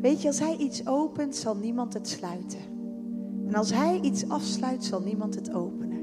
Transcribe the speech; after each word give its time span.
Weet 0.00 0.22
je, 0.22 0.28
als 0.28 0.38
hij 0.38 0.56
iets 0.56 0.86
opent, 0.86 1.36
zal 1.36 1.56
niemand 1.56 1.94
het 1.94 2.08
sluiten. 2.08 2.60
En 3.46 3.54
als 3.54 3.72
hij 3.72 4.00
iets 4.00 4.28
afsluit, 4.28 4.84
zal 4.84 5.00
niemand 5.00 5.34
het 5.34 5.52
openen. 5.52 5.98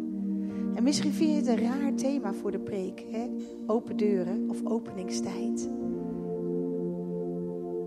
En 0.75 0.83
misschien 0.83 1.13
vind 1.13 1.29
je 1.29 1.35
het 1.35 1.47
een 1.47 1.67
raar 1.67 1.93
thema 1.93 2.33
voor 2.33 2.51
de 2.51 2.59
preek, 2.59 3.05
hè? 3.11 3.29
Open 3.67 3.97
deuren 3.97 4.49
of 4.49 4.65
openingstijd. 4.65 5.69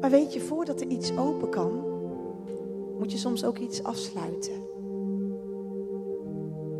Maar 0.01 0.11
weet 0.11 0.33
je, 0.33 0.41
voordat 0.41 0.81
er 0.81 0.87
iets 0.87 1.17
open 1.17 1.51
kan, 1.51 1.85
moet 2.99 3.13
je 3.13 3.19
soms 3.19 3.45
ook 3.45 3.59
iets 3.59 3.83
afsluiten. 3.83 4.69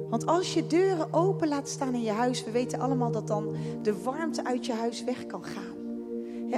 Want 0.09 0.27
als 0.27 0.55
je 0.55 0.67
deuren 0.67 1.13
open 1.13 1.49
laat 1.49 1.69
staan 1.69 1.95
in 1.95 2.03
je 2.03 2.11
huis, 2.11 2.45
we 2.45 2.51
weten 2.51 2.81
allemaal 2.81 3.13
dat 3.13 3.27
dan 3.27 3.55
de 3.83 4.03
warmte 4.03 4.45
uit 4.45 4.67
je 4.67 4.73
huis 4.73 5.05
weg 5.05 5.27
kan 5.27 5.45
gaan. 5.45 5.79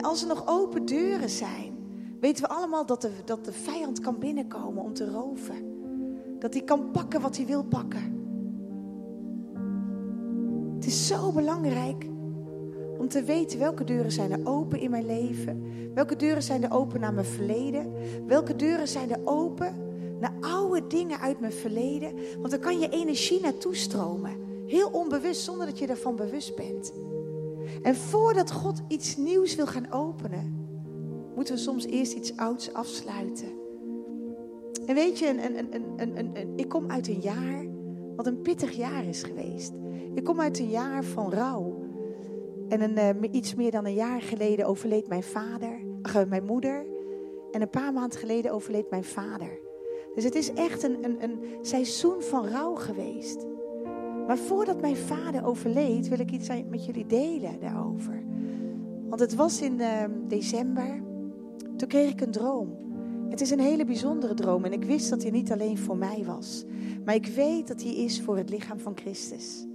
als 0.03 0.23
er 0.23 0.29
nog 0.29 0.43
open 0.47 0.87
deuren 0.87 1.31
zijn, 1.31 1.72
weten 2.23 2.43
we 2.43 2.49
allemaal 2.49 2.87
dat 2.87 3.01
de, 3.01 3.11
dat 3.25 3.45
de 3.45 3.53
vijand 3.53 4.01
kan 4.01 4.19
binnenkomen 4.19 4.83
om 4.83 4.95
te 4.95 5.11
roven. 5.11 5.55
Dat 6.39 6.55
hij 6.55 6.63
kan 6.63 6.91
pakken 6.91 7.21
wat 7.21 7.37
hij 7.37 7.47
wil 7.47 7.65
pakken. 7.65 8.21
Het 10.75 10.87
is 10.87 11.07
zo 11.07 11.33
belangrijk 11.33 12.07
om 12.99 13.09
te 13.09 13.23
weten 13.23 13.59
welke 13.59 13.85
deuren 13.85 14.13
zijn 14.13 14.33
er 14.33 14.47
open 14.47 14.81
in 14.81 14.91
mijn 14.91 15.07
leven. 15.07 15.63
Welke 15.95 16.17
deuren 16.17 16.43
zijn 16.43 16.63
er 16.63 16.73
open 16.73 17.01
naar 17.01 17.15
mijn 17.15 17.27
verleden. 17.27 17.93
Welke 18.27 18.57
deuren 18.57 18.89
zijn 18.89 19.11
er 19.11 19.21
open 19.25 19.75
naar 20.21 20.35
oude 20.41 20.87
dingen 20.87 21.21
uit 21.21 21.41
mijn 21.41 21.53
verleden. 21.53 22.15
Want 22.39 22.51
dan 22.51 22.61
kan 22.61 22.79
je 22.79 22.89
energie 22.89 23.41
naartoe 23.41 23.75
stromen. 23.75 24.37
Heel 24.67 24.89
onbewust, 24.89 25.43
zonder 25.43 25.67
dat 25.67 25.79
je 25.79 25.87
ervan 25.87 26.17
bewust 26.17 26.57
bent. 26.57 26.93
En 27.83 27.97
voordat 27.97 28.53
God 28.53 28.83
iets 28.89 29.17
nieuws 29.17 29.55
wil 29.55 29.67
gaan 29.67 29.93
openen, 29.93 30.62
moeten 31.43 31.65
we 31.65 31.71
soms 31.71 31.87
eerst 31.87 32.13
iets 32.13 32.37
ouds 32.37 32.73
afsluiten. 32.73 33.49
En 34.87 34.95
weet 34.95 35.19
je, 35.19 35.29
een, 35.29 35.75
een, 35.97 36.37
een, 36.37 36.53
ik 36.57 36.69
kom 36.69 36.91
uit 36.91 37.09
een 37.09 37.21
jaar 37.21 37.67
wat 38.17 38.27
een 38.27 38.41
pittig 38.41 38.71
jaar 38.71 39.05
is 39.05 39.23
geweest. 39.23 39.73
Ik 40.15 40.25
kom 40.25 40.41
uit 40.41 40.59
een 40.59 40.71
jaar 40.71 41.05
van 41.05 41.33
rouw. 41.33 41.85
En 42.69 42.81
een, 42.81 43.17
uh, 43.23 43.33
iets 43.33 43.55
meer 43.55 43.71
dan 43.71 43.87
een 43.87 43.95
jaar 43.95 44.23
geleden 44.23 44.67
overleed 44.67 45.09
mijn 45.09 45.23
vader, 45.23 45.81
uh, 46.07 46.23
mijn 46.29 46.45
moeder. 46.45 46.87
En 47.51 47.63
een 47.63 47.71
paar 47.71 47.93
maanden 47.93 48.19
geleden 48.19 48.53
overleed 48.53 48.91
mijn 48.91 49.05
vader. 49.05 49.59
Dus 50.15 50.25
het 50.25 50.35
is 50.35 50.53
echt 50.53 50.83
een, 50.83 51.05
een, 51.05 51.23
een 51.23 51.39
seizoen 51.63 52.23
van 52.23 52.47
rouw 52.49 52.75
geweest. 52.75 53.47
Maar 54.27 54.39
voordat 54.39 54.81
mijn 54.81 54.97
vader 54.97 55.47
overleed, 55.47 56.09
wil 56.09 56.21
ik 56.21 56.31
iets 56.31 56.49
met 56.69 56.85
jullie 56.85 57.07
delen 57.07 57.61
daarover. 57.61 58.23
Want 59.09 59.21
het 59.21 59.35
was 59.35 59.63
in 59.63 59.79
uh, 59.79 60.05
december. 60.29 61.11
Toen 61.77 61.89
kreeg 61.89 62.11
ik 62.11 62.21
een 62.21 62.31
droom. 62.31 62.77
Het 63.29 63.41
is 63.41 63.51
een 63.51 63.61
hele 63.61 63.85
bijzondere 63.85 64.35
droom. 64.35 64.65
En 64.65 64.73
ik 64.73 64.85
wist 64.85 65.11
dat 65.11 65.23
hij 65.23 65.31
niet 65.31 65.53
alleen 65.53 65.79
voor 65.79 65.97
mij 65.97 66.25
was. 66.25 66.65
Maar 67.05 67.15
ik 67.15 67.27
weet 67.27 67.69
dat 67.69 67.83
hij 67.83 67.95
is 67.95 68.23
voor 68.23 68.37
het 68.37 68.51
lichaam 68.51 68.79
van 68.79 68.97
Christus. 68.97 69.67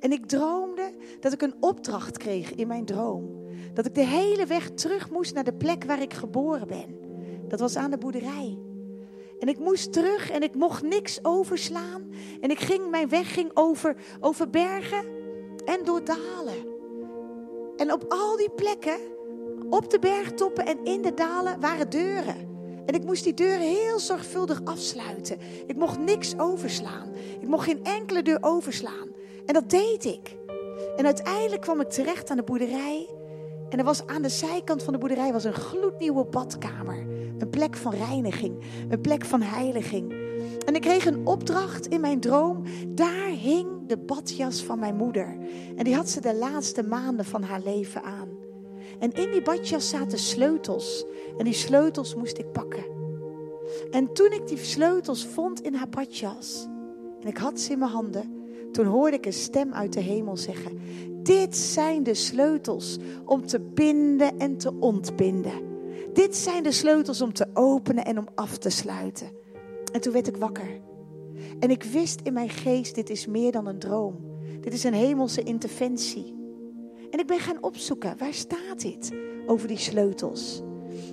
En 0.00 0.12
ik 0.12 0.26
droomde 0.26 0.92
dat 1.20 1.32
ik 1.32 1.42
een 1.42 1.54
opdracht 1.60 2.16
kreeg 2.16 2.54
in 2.54 2.66
mijn 2.66 2.84
droom. 2.84 3.44
Dat 3.74 3.86
ik 3.86 3.94
de 3.94 4.06
hele 4.06 4.46
weg 4.46 4.70
terug 4.70 5.10
moest 5.10 5.34
naar 5.34 5.44
de 5.44 5.54
plek 5.54 5.84
waar 5.84 6.02
ik 6.02 6.14
geboren 6.14 6.66
ben. 6.66 6.98
Dat 7.48 7.60
was 7.60 7.76
aan 7.76 7.90
de 7.90 7.98
boerderij. 7.98 8.58
En 9.38 9.48
ik 9.48 9.58
moest 9.58 9.92
terug 9.92 10.30
en 10.30 10.42
ik 10.42 10.54
mocht 10.54 10.82
niks 10.82 11.18
overslaan. 11.24 12.10
En 12.40 12.50
ik 12.50 12.58
ging, 12.58 12.90
mijn 12.90 13.08
weg 13.08 13.34
ging 13.34 13.50
over, 13.54 13.96
over 14.20 14.50
bergen 14.50 15.04
en 15.64 15.84
door 15.84 16.04
dalen. 16.04 16.74
En 17.76 17.92
op 17.92 18.04
al 18.08 18.36
die 18.36 18.50
plekken, 18.50 18.98
op 19.70 19.90
de 19.90 19.98
bergtoppen 19.98 20.66
en 20.66 20.84
in 20.84 21.02
de 21.02 21.14
dalen, 21.14 21.60
waren 21.60 21.90
deuren. 21.90 22.54
En 22.86 22.94
ik 22.94 23.04
moest 23.04 23.24
die 23.24 23.34
deuren 23.34 23.60
heel 23.60 23.98
zorgvuldig 23.98 24.60
afsluiten. 24.64 25.38
Ik 25.66 25.76
mocht 25.76 25.98
niks 25.98 26.38
overslaan. 26.38 27.08
Ik 27.40 27.48
mocht 27.48 27.64
geen 27.64 27.84
enkele 27.84 28.22
deur 28.22 28.38
overslaan. 28.40 29.08
En 29.46 29.54
dat 29.54 29.70
deed 29.70 30.04
ik. 30.04 30.36
En 30.96 31.04
uiteindelijk 31.04 31.62
kwam 31.62 31.80
ik 31.80 31.88
terecht 31.88 32.30
aan 32.30 32.36
de 32.36 32.42
boerderij. 32.42 33.08
En 33.68 33.78
er 33.78 33.84
was 33.84 34.06
aan 34.06 34.22
de 34.22 34.28
zijkant 34.28 34.82
van 34.82 34.92
de 34.92 34.98
boerderij 34.98 35.32
was 35.32 35.44
een 35.44 35.54
gloednieuwe 35.54 36.24
badkamer. 36.24 37.06
Een 37.38 37.50
plek 37.50 37.76
van 37.76 37.92
reiniging. 37.92 38.64
Een 38.88 39.00
plek 39.00 39.24
van 39.24 39.42
heiliging. 39.42 40.12
En 40.66 40.74
ik 40.74 40.80
kreeg 40.80 41.06
een 41.06 41.26
opdracht 41.26 41.86
in 41.86 42.00
mijn 42.00 42.20
droom. 42.20 42.62
Daar 42.88 43.28
hing 43.28 43.68
de 43.86 43.98
badjas 43.98 44.62
van 44.62 44.78
mijn 44.78 44.96
moeder. 44.96 45.36
En 45.76 45.84
die 45.84 45.94
had 45.94 46.08
ze 46.08 46.20
de 46.20 46.34
laatste 46.34 46.82
maanden 46.82 47.24
van 47.24 47.42
haar 47.42 47.60
leven 47.64 48.02
aan. 48.02 48.25
En 48.98 49.12
in 49.12 49.30
die 49.30 49.42
badjas 49.42 49.88
zaten 49.88 50.18
sleutels. 50.18 51.04
En 51.38 51.44
die 51.44 51.54
sleutels 51.54 52.14
moest 52.14 52.38
ik 52.38 52.52
pakken. 52.52 52.84
En 53.90 54.12
toen 54.12 54.32
ik 54.32 54.48
die 54.48 54.58
sleutels 54.58 55.26
vond 55.26 55.62
in 55.62 55.74
haar 55.74 55.88
badjas. 55.88 56.66
En 57.20 57.28
ik 57.28 57.36
had 57.36 57.60
ze 57.60 57.72
in 57.72 57.78
mijn 57.78 57.90
handen 57.90 58.36
toen 58.76 58.86
hoorde 58.86 59.16
ik 59.16 59.26
een 59.26 59.32
stem 59.32 59.72
uit 59.72 59.92
de 59.92 60.00
hemel 60.00 60.36
zeggen: 60.36 60.78
Dit 61.22 61.56
zijn 61.56 62.02
de 62.02 62.14
sleutels 62.14 62.98
om 63.24 63.46
te 63.46 63.60
binden 63.60 64.38
en 64.38 64.56
te 64.56 64.72
ontbinden. 64.80 65.52
Dit 66.12 66.36
zijn 66.36 66.62
de 66.62 66.72
sleutels 66.72 67.20
om 67.20 67.32
te 67.32 67.46
openen 67.54 68.04
en 68.04 68.18
om 68.18 68.28
af 68.34 68.58
te 68.58 68.70
sluiten. 68.70 69.30
En 69.92 70.00
toen 70.00 70.12
werd 70.12 70.28
ik 70.28 70.36
wakker. 70.36 70.80
En 71.60 71.70
ik 71.70 71.82
wist 71.82 72.20
in 72.22 72.32
mijn 72.32 72.48
geest: 72.48 72.94
dit 72.94 73.10
is 73.10 73.26
meer 73.26 73.52
dan 73.52 73.66
een 73.66 73.78
droom. 73.78 74.16
Dit 74.60 74.72
is 74.72 74.84
een 74.84 74.94
hemelse 74.94 75.42
interventie. 75.42 76.35
En 77.10 77.18
ik 77.18 77.26
ben 77.26 77.40
gaan 77.40 77.62
opzoeken, 77.62 78.14
waar 78.18 78.34
staat 78.34 78.80
dit 78.80 79.10
over 79.46 79.68
die 79.68 79.78
sleutels? 79.78 80.62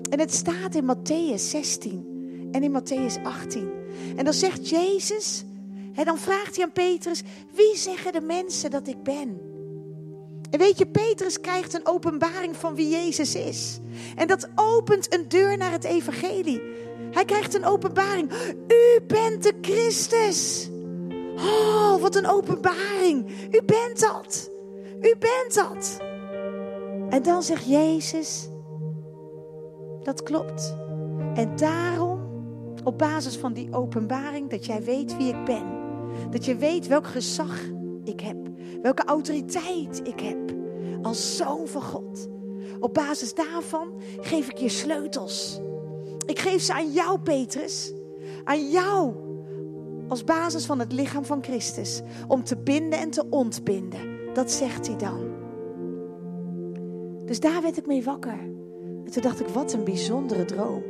En 0.10 0.20
het 0.20 0.34
staat 0.34 0.76
in 0.76 0.96
Matthäus 0.96 1.42
16 1.50 2.50
en 2.52 2.64
in 2.64 2.82
Matthäus 2.82 3.24
18. 3.24 3.72
En 4.16 4.26
dan 4.26 4.34
zegt 4.34 4.70
Jezus, 4.70 5.46
en 5.94 6.06
dan 6.06 6.18
vraagt 6.18 6.56
hij 6.56 6.66
aan 6.66 6.72
Petrus, 6.72 7.22
wie 7.54 7.78
zeggen 7.78 8.12
de 8.12 8.22
mensen 8.22 8.72
dat 8.72 8.88
ik 8.88 9.04
ben? 9.04 9.52
En 10.50 10.60
weet 10.60 10.78
je, 10.78 10.86
Petrus 10.86 11.40
krijgt 11.40 11.74
een 11.74 11.88
openbaring 11.88 12.56
van 12.56 12.76
wie 12.76 12.90
Jezus 12.90 13.36
is. 13.36 13.80
En 14.16 14.28
dat 14.28 14.50
opent 14.56 15.14
een 15.14 15.28
deur 15.28 15.58
naar 15.58 15.72
het 15.72 15.84
evangelie. 15.84 16.62
Hij 17.12 17.26
krijgt 17.26 17.54
een 17.54 17.66
openbaring. 17.66 18.32
U 18.68 19.02
bent 19.08 19.44
de 19.44 19.54
Christus. 19.62 20.70
Oh, 21.36 22.02
wat 22.02 22.16
een 22.16 22.28
openbaring. 22.28 23.30
U 23.52 23.62
bent 23.66 24.00
dat. 24.00 24.50
U 25.04 25.16
bent 25.20 25.54
dat. 25.54 26.02
En 27.10 27.24
dan 27.24 27.44
zegt 27.44 27.66
Jezus, 27.66 28.50
dat 30.04 30.24
klopt. 30.24 30.78
En 31.34 31.56
daarom, 31.56 32.20
op 32.84 32.98
basis 32.98 33.38
van 33.38 33.54
die 33.54 33.74
openbaring, 33.74 34.50
dat 34.50 34.66
jij 34.66 34.84
weet 34.84 35.18
wie 35.18 35.28
ik 35.28 35.46
ben, 35.46 35.66
dat 36.30 36.46
je 36.46 36.56
weet 36.56 36.88
welk 36.88 37.08
gezag 37.08 37.62
ik 38.04 38.20
heb. 38.20 38.38
Welke 38.82 39.04
autoriteit 39.04 40.02
ik 40.04 40.20
heb. 40.20 40.56
Als 41.02 41.38
zoon 41.38 41.68
van 41.68 41.82
God. 41.82 42.28
Op 42.80 42.94
basis 42.94 43.34
daarvan 43.34 44.02
geef 44.22 44.50
ik 44.50 44.58
je 44.58 44.70
sleutels. 44.70 45.62
Ik 46.26 46.40
geef 46.40 46.62
ze 46.62 46.74
aan 46.74 46.92
jou, 46.92 47.20
Petrus. 47.20 47.94
Aan 48.44 48.70
jou. 48.70 49.14
Als 50.08 50.24
basis 50.24 50.66
van 50.66 50.80
het 50.80 50.92
lichaam 50.92 51.26
van 51.26 51.44
Christus. 51.44 52.02
Om 52.28 52.44
te 52.44 52.58
binden 52.58 53.00
en 53.00 53.10
te 53.10 53.30
ontbinden. 53.30 54.13
Dat 54.34 54.52
zegt 54.52 54.88
hij 54.88 54.98
dan. 54.98 55.42
Dus 57.26 57.40
daar 57.40 57.62
werd 57.62 57.78
ik 57.78 57.88
mee 57.88 58.04
wakker. 58.04 58.40
En 59.06 59.12
toen 59.12 59.22
dacht 59.22 59.40
ik, 59.40 59.48
wat 59.48 59.74
een 59.74 59.84
bijzondere 59.84 60.46
droom. 60.46 60.84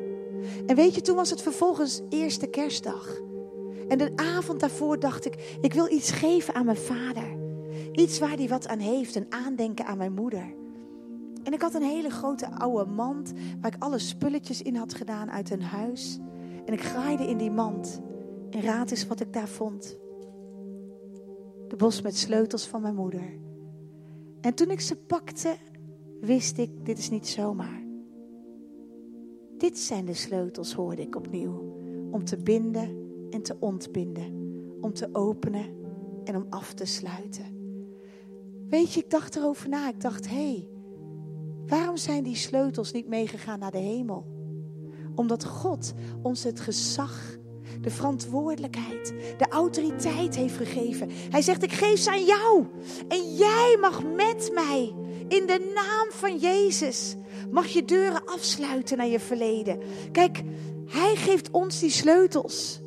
En 0.66 0.76
weet 0.76 0.96
je, 0.96 1.02
toen 1.02 1.16
was 1.16 1.30
het 1.30 1.42
vervolgens 1.42 2.02
eerste 2.10 2.48
kerstdag. 2.48 3.22
En 3.88 3.98
de 3.98 4.12
avond 4.16 4.60
daarvoor 4.60 5.00
dacht 5.00 5.26
ik, 5.26 5.58
ik 5.62 5.74
wil 5.74 5.92
iets 5.92 6.12
geven 6.12 6.54
aan 6.54 6.66
mijn 6.66 6.78
vader. 6.78 7.38
Iets 7.92 8.20
waar 8.20 8.38
hij 8.38 8.48
wat 8.48 8.68
aan 8.68 8.80
heeft, 8.80 9.16
een 9.16 9.26
aandenken 9.30 9.86
aan 9.86 9.98
mijn 9.98 10.14
moeder. 10.14 10.54
En 11.44 11.54
ik 11.54 11.62
had 11.62 11.74
een 11.74 11.84
hele 11.84 12.10
grote 12.10 12.52
oude 12.52 12.92
mand 12.92 13.34
waar 13.62 13.74
ik 13.76 13.84
alle 13.84 14.00
spulletjes 14.00 14.62
in 14.62 14.76
had 14.76 14.94
gedaan 14.94 15.32
uit 15.32 15.52
een 15.52 15.62
huis. 15.62 16.20
En 16.66 16.74
ik 16.74 16.84
graaide 16.84 17.28
in 17.28 17.38
die 17.38 17.52
mand. 17.52 18.02
En 18.50 18.62
raad 18.62 18.92
eens 18.92 19.08
wat 19.08 19.20
ik 19.20 19.34
daar 19.34 19.48
vond. 19.48 19.98
De 21.74 21.80
bos 21.80 22.02
met 22.02 22.18
sleutels 22.18 22.68
van 22.68 22.82
mijn 22.82 22.96
moeder. 22.96 23.40
En 24.42 24.54
toen 24.54 24.72
ik 24.72 24.80
ze 24.80 24.96
pakte, 24.96 25.56
wist 26.22 26.58
ik, 26.58 26.86
dit 26.86 26.98
is 26.98 27.10
niet 27.10 27.28
zomaar. 27.28 27.84
Dit 29.58 29.80
zijn 29.80 30.06
de 30.06 30.14
sleutels, 30.14 30.74
hoorde 30.74 31.02
ik 31.02 31.16
opnieuw. 31.16 31.76
Om 32.12 32.24
te 32.24 32.38
binden 32.38 33.10
en 33.30 33.42
te 33.42 33.56
ontbinden. 33.60 34.58
Om 34.82 34.94
te 34.94 35.10
openen 35.12 35.66
en 36.24 36.36
om 36.36 36.46
af 36.50 36.74
te 36.74 36.86
sluiten. 36.86 37.46
Weet 38.70 38.94
je, 38.94 39.00
ik 39.00 39.10
dacht 39.10 39.36
erover 39.36 39.70
na. 39.70 39.90
Ik 39.90 40.02
dacht, 40.02 40.30
hé, 40.30 40.36
hey, 40.36 40.68
waarom 41.68 41.98
zijn 41.98 42.24
die 42.24 42.36
sleutels 42.36 42.92
niet 42.92 43.08
meegegaan 43.08 43.60
naar 43.60 43.72
de 43.72 43.78
hemel? 43.78 44.26
Omdat 45.16 45.46
God 45.46 45.94
ons 46.22 46.44
het 46.44 46.60
gezag, 46.60 47.38
de 47.82 47.90
verantwoordelijkheid, 47.90 49.14
de 49.38 49.48
autoriteit 49.50 50.36
heeft 50.36 50.56
gegeven. 50.56 51.10
Hij 51.30 51.42
zegt, 51.42 51.64
ik 51.64 51.72
geef 51.72 52.00
ze 52.00 52.12
aan 52.12 52.26
jou. 52.26 52.66
En 53.08 53.36
jij 53.36 53.78
mag 53.82 54.04
met 54.04 54.52
mij 54.54 54.94
In 55.28 55.46
de 55.46 55.72
naam 55.76 56.08
van 56.12 56.38
Jezus 56.38 57.16
mag 57.52 57.68
je 57.68 57.86
deuren 57.86 58.26
afsluiten 58.26 58.98
naar 58.98 59.08
je 59.08 59.20
verleden. 59.20 59.80
Kijk, 60.12 60.42
Hij 60.88 61.16
geeft 61.16 61.52
ons 61.52 61.80
die 61.80 61.90
sleutels. 61.90 62.82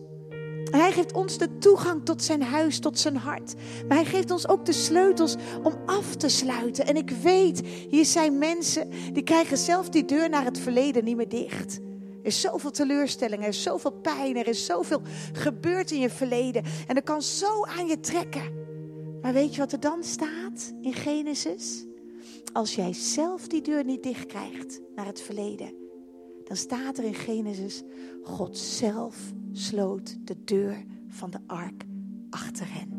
Hij 0.70 0.92
geeft 0.92 1.12
ons 1.12 1.38
de 1.38 1.58
toegang 1.58 2.04
tot 2.04 2.22
zijn 2.22 2.42
huis, 2.42 2.78
tot 2.78 2.98
zijn 2.98 3.16
hart. 3.16 3.54
Maar 3.88 3.96
hij 3.96 4.06
geeft 4.06 4.30
ons 4.30 4.48
ook 4.48 4.66
de 4.66 4.72
sleutels 4.72 5.36
om 5.62 5.72
af 5.86 6.14
te 6.14 6.28
sluiten. 6.28 6.86
En 6.86 6.96
ik 6.96 7.10
weet, 7.10 7.60
hier 7.90 8.04
zijn 8.04 8.38
mensen 8.38 8.90
die 9.12 9.22
krijgen 9.22 9.56
zelf 9.56 9.88
die 9.88 10.04
deur 10.04 10.28
naar 10.28 10.44
het 10.44 10.58
verleden 10.58 11.04
niet 11.04 11.16
meer 11.16 11.28
dicht. 11.28 11.80
Er 12.26 12.32
is 12.32 12.40
zoveel 12.40 12.70
teleurstelling, 12.70 13.42
er 13.42 13.48
is 13.48 13.62
zoveel 13.62 13.92
pijn, 13.92 14.36
er 14.36 14.48
is 14.48 14.66
zoveel 14.66 15.00
gebeurd 15.32 15.90
in 15.90 16.00
je 16.00 16.10
verleden. 16.10 16.62
En 16.86 16.96
er 16.96 17.02
kan 17.02 17.22
zo 17.22 17.64
aan 17.64 17.86
je 17.86 18.00
trekken. 18.00 18.52
Maar 19.20 19.32
weet 19.32 19.54
je 19.54 19.60
wat 19.60 19.72
er 19.72 19.80
dan 19.80 20.04
staat 20.04 20.74
in 20.80 20.92
Genesis? 20.92 21.86
Als 22.52 22.74
jij 22.74 22.92
zelf 22.92 23.48
die 23.48 23.62
deur 23.62 23.84
niet 23.84 24.02
dicht 24.02 24.26
krijgt 24.26 24.80
naar 24.94 25.06
het 25.06 25.20
verleden, 25.20 25.74
dan 26.44 26.56
staat 26.56 26.98
er 26.98 27.04
in 27.04 27.14
Genesis, 27.14 27.82
God 28.22 28.58
zelf 28.58 29.16
sloot 29.52 30.26
de 30.26 30.44
deur 30.44 30.84
van 31.08 31.30
de 31.30 31.40
ark 31.46 31.84
achter 32.30 32.66
hen. 32.68 32.92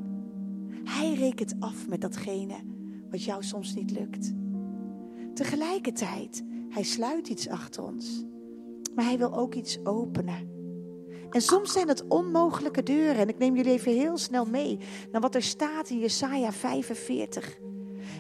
Hij 0.84 1.14
rekent 1.14 1.54
af 1.60 1.88
met 1.88 2.02
datgene 2.02 2.56
wat 3.10 3.24
jou 3.24 3.44
soms 3.44 3.76
niet 3.76 3.92
lukt. 3.92 4.34
Tegelijkertijd, 5.34 6.44
hij 6.70 6.84
sluit 6.84 7.28
iets 7.28 7.48
achter 7.48 7.84
ons, 7.84 8.26
maar 8.98 9.06
hij 9.06 9.18
wil 9.18 9.38
ook 9.38 9.54
iets 9.54 9.78
openen. 9.84 10.50
En 11.30 11.42
soms 11.42 11.72
zijn 11.72 11.88
het 11.88 12.08
onmogelijke 12.08 12.84
deuren. 12.84 13.16
En 13.16 13.30
ik 13.30 13.38
neem 13.38 13.56
jullie 13.56 13.72
even 13.72 13.92
heel 13.92 14.18
snel 14.18 14.46
mee 14.46 14.80
naar 15.12 15.22
wat 15.22 15.36
er 15.36 15.44
staat 15.44 15.90
in 15.90 16.00
Jesaja 16.00 16.52
45. 16.52 17.58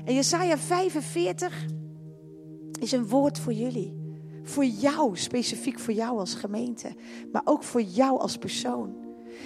En 0.06 0.14
Jesaja 0.14 0.58
45 0.58 1.66
is 2.80 2.92
een 2.92 3.08
woord 3.08 3.40
voor 3.40 3.54
jullie. 3.54 3.96
Voor 4.44 4.66
jou, 4.66 5.18
specifiek 5.18 5.80
voor 5.80 5.94
jou 5.94 6.20
als 6.20 6.34
gemeente. 6.34 6.96
Maar 7.32 7.42
ook 7.46 7.64
voor 7.64 7.82
jou 7.82 8.20
als 8.20 8.38
persoon. 8.38 8.96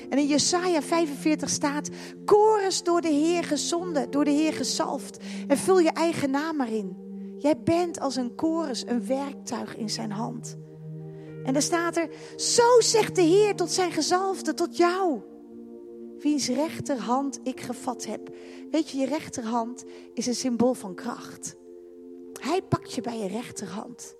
En 0.09 0.17
in 0.17 0.27
Jesaja 0.27 0.81
45 0.81 1.49
staat: 1.49 1.89
Chorus 2.25 2.83
door 2.83 3.01
de 3.01 3.11
Heer 3.11 3.43
gezonden, 3.43 4.11
door 4.11 4.25
de 4.25 4.31
Heer 4.31 4.53
gezalfd. 4.53 5.23
En 5.47 5.57
vul 5.57 5.79
je 5.79 5.91
eigen 5.91 6.31
naam 6.31 6.61
erin. 6.61 6.95
Jij 7.37 7.59
bent 7.63 7.99
als 7.99 8.15
een 8.15 8.31
chorus, 8.35 8.87
een 8.87 9.05
werktuig 9.05 9.77
in 9.77 9.89
zijn 9.89 10.11
hand. 10.11 10.57
En 11.43 11.53
dan 11.53 11.61
staat 11.61 11.97
er: 11.97 12.09
Zo 12.35 12.79
zegt 12.79 13.15
de 13.15 13.21
Heer 13.21 13.55
tot 13.55 13.71
zijn 13.71 13.91
gezalfde, 13.91 14.53
tot 14.53 14.77
jou. 14.77 15.21
Wiens 16.19 16.47
rechterhand 16.47 17.39
ik 17.43 17.59
gevat 17.59 18.05
heb. 18.05 18.35
Weet 18.71 18.89
je, 18.89 18.97
je 18.97 19.05
rechterhand 19.05 19.83
is 20.13 20.25
een 20.25 20.35
symbool 20.35 20.73
van 20.73 20.95
kracht. 20.95 21.55
Hij 22.39 22.61
pakt 22.61 22.93
je 22.93 23.01
bij 23.01 23.17
je 23.17 23.27
rechterhand. 23.27 24.15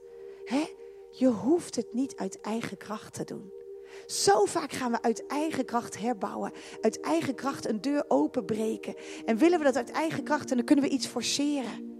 Je 1.11 1.27
hoeft 1.27 1.75
het 1.75 1.93
niet 1.93 2.15
uit 2.15 2.41
eigen 2.41 2.77
kracht 2.77 3.13
te 3.13 3.23
doen. 3.23 3.51
Zo 4.05 4.45
vaak 4.45 4.71
gaan 4.71 4.91
we 4.91 5.01
uit 5.01 5.27
eigen 5.27 5.65
kracht 5.65 5.97
herbouwen. 5.97 6.51
Uit 6.81 6.99
eigen 6.99 7.35
kracht 7.35 7.67
een 7.67 7.81
deur 7.81 8.05
openbreken. 8.07 8.95
En 9.25 9.37
willen 9.37 9.57
we 9.57 9.65
dat 9.65 9.75
uit 9.75 9.91
eigen 9.91 10.23
kracht 10.23 10.49
en 10.51 10.57
dan 10.57 10.65
kunnen 10.65 10.85
we 10.85 10.91
iets 10.91 11.07
forceren. 11.07 11.90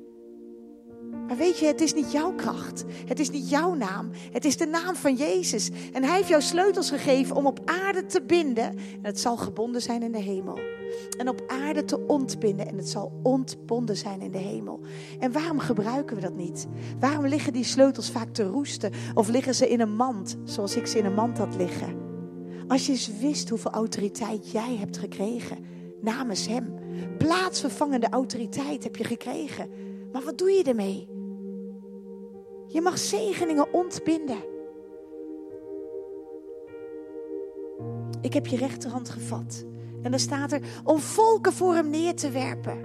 Maar 1.31 1.39
weet 1.39 1.59
je, 1.59 1.65
het 1.65 1.81
is 1.81 1.93
niet 1.93 2.11
jouw 2.11 2.33
kracht. 2.33 2.83
Het 3.05 3.19
is 3.19 3.29
niet 3.29 3.49
jouw 3.49 3.73
naam. 3.73 4.09
Het 4.31 4.45
is 4.45 4.57
de 4.57 4.65
naam 4.65 4.95
van 4.95 5.15
Jezus. 5.15 5.69
En 5.93 6.03
Hij 6.03 6.15
heeft 6.15 6.27
jou 6.27 6.41
sleutels 6.41 6.89
gegeven 6.89 7.35
om 7.35 7.45
op 7.45 7.59
aarde 7.65 8.05
te 8.05 8.21
binden. 8.21 8.63
En 8.77 9.01
het 9.01 9.19
zal 9.19 9.37
gebonden 9.37 9.81
zijn 9.81 10.03
in 10.03 10.11
de 10.11 10.21
hemel. 10.21 10.59
En 11.17 11.29
op 11.29 11.43
aarde 11.47 11.85
te 11.85 12.07
ontbinden. 12.07 12.67
En 12.67 12.77
het 12.77 12.89
zal 12.89 13.19
ontbonden 13.23 13.97
zijn 13.97 14.21
in 14.21 14.31
de 14.31 14.37
hemel. 14.37 14.79
En 15.19 15.31
waarom 15.31 15.59
gebruiken 15.59 16.15
we 16.15 16.21
dat 16.21 16.35
niet? 16.35 16.67
Waarom 16.99 17.25
liggen 17.25 17.53
die 17.53 17.63
sleutels 17.63 18.11
vaak 18.11 18.33
te 18.33 18.43
roesten? 18.43 18.91
Of 19.13 19.27
liggen 19.29 19.55
ze 19.55 19.69
in 19.69 19.79
een 19.79 19.95
mand, 19.95 20.37
zoals 20.43 20.75
ik 20.75 20.87
ze 20.87 20.97
in 20.97 21.05
een 21.05 21.13
mand 21.13 21.37
had 21.37 21.55
liggen? 21.55 21.95
Als 22.67 22.85
je 22.85 22.91
eens 22.91 23.11
wist 23.19 23.49
hoeveel 23.49 23.71
autoriteit 23.71 24.51
jij 24.51 24.75
hebt 24.79 24.97
gekregen 24.97 25.65
namens 26.01 26.47
Hem. 26.47 26.73
Plaatsvervangende 27.17 28.09
autoriteit 28.09 28.83
heb 28.83 28.95
je 28.95 29.03
gekregen. 29.03 29.69
Maar 30.11 30.23
wat 30.23 30.37
doe 30.37 30.51
je 30.51 30.63
ermee? 30.63 31.19
Je 32.71 32.81
mag 32.81 32.97
zegeningen 32.97 33.73
ontbinden. 33.73 34.43
Ik 38.21 38.33
heb 38.33 38.47
je 38.47 38.57
rechterhand 38.57 39.09
gevat. 39.09 39.63
En 40.01 40.11
dan 40.11 40.19
staat 40.19 40.51
er 40.51 40.61
om 40.83 40.99
volken 40.99 41.53
voor 41.53 41.73
hem 41.73 41.89
neer 41.89 42.15
te 42.15 42.29
werpen. 42.29 42.81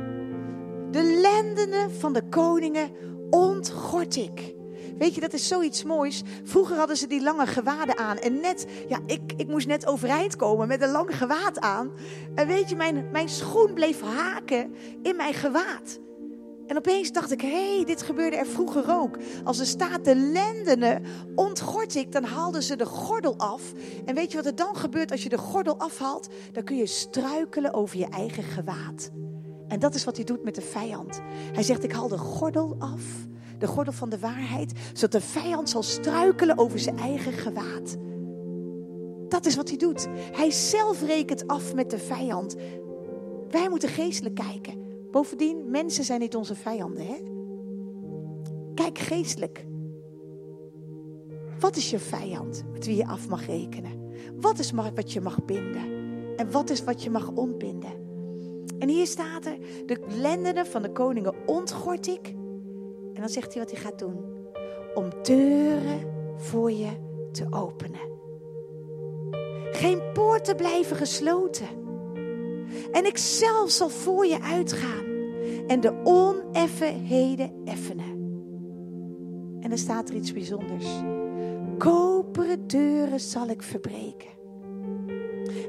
De 0.91 1.19
lendenen 1.21 1.91
van 1.91 2.13
de 2.13 2.29
koningen 2.29 2.91
ontgort 3.31 4.17
ik. 4.17 4.55
Weet 4.99 5.15
je, 5.15 5.21
dat 5.21 5.33
is 5.33 5.49
zoiets 5.49 5.83
moois. 5.83 6.23
Vroeger 6.45 6.77
hadden 6.77 6.97
ze 6.97 7.07
die 7.07 7.23
lange 7.23 7.47
gewaden 7.47 7.99
aan. 7.99 8.17
En 8.17 8.41
net, 8.41 8.67
ja, 8.89 8.99
ik, 9.07 9.33
ik 9.37 9.49
moest 9.49 9.67
net 9.67 9.87
overeind 9.87 10.37
komen 10.37 10.69
met 10.69 10.83
een 10.83 10.91
lang 10.91 11.17
gewaad 11.17 11.61
aan. 11.61 11.91
En 12.35 12.47
weet 12.47 12.69
je, 12.69 12.77
mijn, 12.77 13.09
mijn 13.13 13.29
schoen 13.29 13.75
bleef 13.75 14.01
haken 14.01 14.75
in 15.03 15.17
mijn 15.17 15.35
gewaad. 15.35 16.01
En 16.67 16.77
opeens 16.77 17.13
dacht 17.13 17.33
ik, 17.33 17.41
hé, 17.41 17.75
hey, 17.77 17.85
dit 17.85 18.03
gebeurde 18.03 18.37
er 18.37 18.47
vroeger 18.47 18.85
ook. 18.89 19.19
Als 19.45 19.59
er 19.59 19.67
staat 19.67 20.05
de 20.05 20.17
lendenen 20.17 21.03
ontgort 21.35 21.95
ik, 21.95 22.13
dan 22.13 22.25
haalden 22.25 22.63
ze 22.63 22.77
de 22.77 22.87
gordel 22.87 23.37
af. 23.37 23.73
En 24.05 24.15
weet 24.15 24.31
je 24.31 24.37
wat 24.37 24.47
er 24.47 24.55
dan 24.55 24.77
gebeurt 24.77 25.11
als 25.11 25.23
je 25.23 25.29
de 25.29 25.39
gordel 25.39 25.79
afhaalt? 25.79 26.29
Dan 26.53 26.65
kun 26.65 26.77
je 26.77 26.87
struikelen 26.87 27.75
over 27.75 27.99
je 27.99 28.09
eigen 28.09 28.43
gewaad. 28.43 29.11
En 29.69 29.79
dat 29.79 29.95
is 29.95 30.05
wat 30.05 30.17
hij 30.17 30.25
doet 30.25 30.45
met 30.45 30.55
de 30.55 30.61
vijand. 30.61 31.21
Hij 31.53 31.63
zegt, 31.63 31.85
ik 31.85 31.93
haal 31.93 32.09
de 32.09 32.19
gordel 32.19 32.77
af, 32.79 33.03
de 33.59 33.67
gordel 33.67 33.93
van 33.93 34.09
de 34.09 34.19
waarheid, 34.19 34.73
zodat 34.93 35.13
de 35.13 35.21
vijand 35.21 35.71
zal 35.71 35.83
struikelen 35.83 36.59
over 36.59 36.79
zijn 36.79 36.99
eigen 36.99 37.33
gewaad. 37.33 37.97
Dat 39.29 39.47
is 39.47 39.57
wat 39.57 39.69
hij 39.69 39.79
doet. 39.79 40.09
Hij 40.33 40.51
zelf 40.51 41.03
rekent 41.03 41.47
af 41.47 41.75
met 41.75 41.91
de 41.91 41.99
vijand. 41.99 42.57
Wij 43.51 43.69
moeten 43.69 43.89
geestelijk 43.89 44.35
kijken. 44.35 44.86
Bovendien, 45.17 45.71
mensen 45.71 46.05
zijn 46.05 46.21
niet 46.21 46.37
onze 46.37 46.55
vijanden. 46.55 47.07
Hè? 47.07 47.17
Kijk 48.75 48.99
geestelijk. 48.99 49.67
Wat 51.61 51.77
is 51.77 51.91
je 51.91 51.99
vijand 51.99 52.65
met 52.73 52.87
wie 52.87 52.97
je 52.97 53.07
af 53.07 53.29
mag 53.29 53.47
rekenen? 53.47 54.11
Wat 54.41 54.59
is 54.59 54.71
wat 54.71 55.13
je 55.13 55.21
mag 55.21 55.45
binden? 55.45 55.83
En 56.37 56.51
wat 56.51 56.71
is 56.71 56.85
wat 56.85 57.03
je 57.03 57.11
mag 57.11 57.31
ontbinden? 57.31 57.93
En 58.79 58.89
hier 58.89 59.07
staat 59.07 59.47
er, 59.47 59.59
de 59.87 60.01
lendenen 60.21 60.67
van 60.67 60.83
de 60.83 60.93
koningen 60.93 61.35
ontgort 61.47 62.07
ik. 62.07 62.27
En 63.13 63.21
dan 63.21 63.29
zegt 63.29 63.55
hij 63.55 63.63
wat 63.63 63.73
hij 63.73 63.81
gaat 63.81 63.99
doen. 63.99 64.25
Om 64.95 65.09
deuren 65.23 66.01
voor 66.37 66.73
je 66.73 66.91
te 67.33 67.47
openen. 67.51 68.11
Geen 69.73 70.01
poorten 70.13 70.57
blijven 70.57 70.97
gesloten. 70.97 71.86
En 72.93 73.07
ik 73.07 73.19
zelf 73.19 73.71
zal 73.71 73.89
voor 73.89 74.27
je 74.27 74.41
uitgaan 74.41 75.05
en 75.67 75.81
de 75.81 76.01
oneffenheden 76.05 77.53
effenen. 77.65 78.15
En 79.61 79.69
dan 79.69 79.79
staat 79.79 80.09
er 80.09 80.15
iets 80.15 80.33
bijzonders. 80.33 80.87
Koperen 81.79 82.67
deuren 82.67 83.21
zal 83.21 83.49
ik 83.49 83.63
verbreken. 83.63 84.35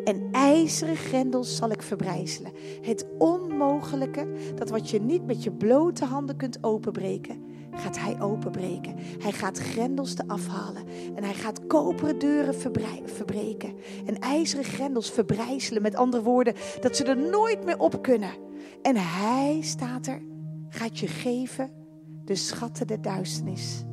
En 0.03 0.27
ijzeren 0.31 0.95
grendels 0.95 1.55
zal 1.55 1.69
ik 1.69 1.81
verbrijzelen. 1.81 2.51
Het 2.81 3.05
onmogelijke, 3.17 4.27
dat 4.55 4.69
wat 4.69 4.89
je 4.89 5.01
niet 5.01 5.25
met 5.25 5.43
je 5.43 5.51
blote 5.51 6.05
handen 6.05 6.35
kunt 6.35 6.63
openbreken, 6.63 7.45
gaat 7.77 7.99
hij 7.99 8.21
openbreken. 8.21 8.95
Hij 9.19 9.31
gaat 9.31 9.57
grendels 9.57 10.13
te 10.13 10.23
afhalen. 10.27 10.83
En 11.15 11.23
hij 11.23 11.33
gaat 11.33 11.67
koperen 11.67 12.19
deuren 12.19 12.55
verbreken. 13.05 13.75
En 14.05 14.19
ijzeren 14.19 14.65
grendels 14.65 15.11
verbrijzelen. 15.11 15.81
Met 15.81 15.95
andere 15.95 16.23
woorden, 16.23 16.53
dat 16.81 16.95
ze 16.95 17.03
er 17.03 17.17
nooit 17.17 17.65
meer 17.65 17.79
op 17.79 18.01
kunnen. 18.01 18.31
En 18.81 18.95
hij, 18.95 19.59
staat 19.61 20.07
er, 20.07 20.21
gaat 20.69 20.99
je 20.99 21.07
geven 21.07 21.71
de 22.25 22.35
schatten 22.35 22.87
der 22.87 23.01
duisternis. 23.01 23.83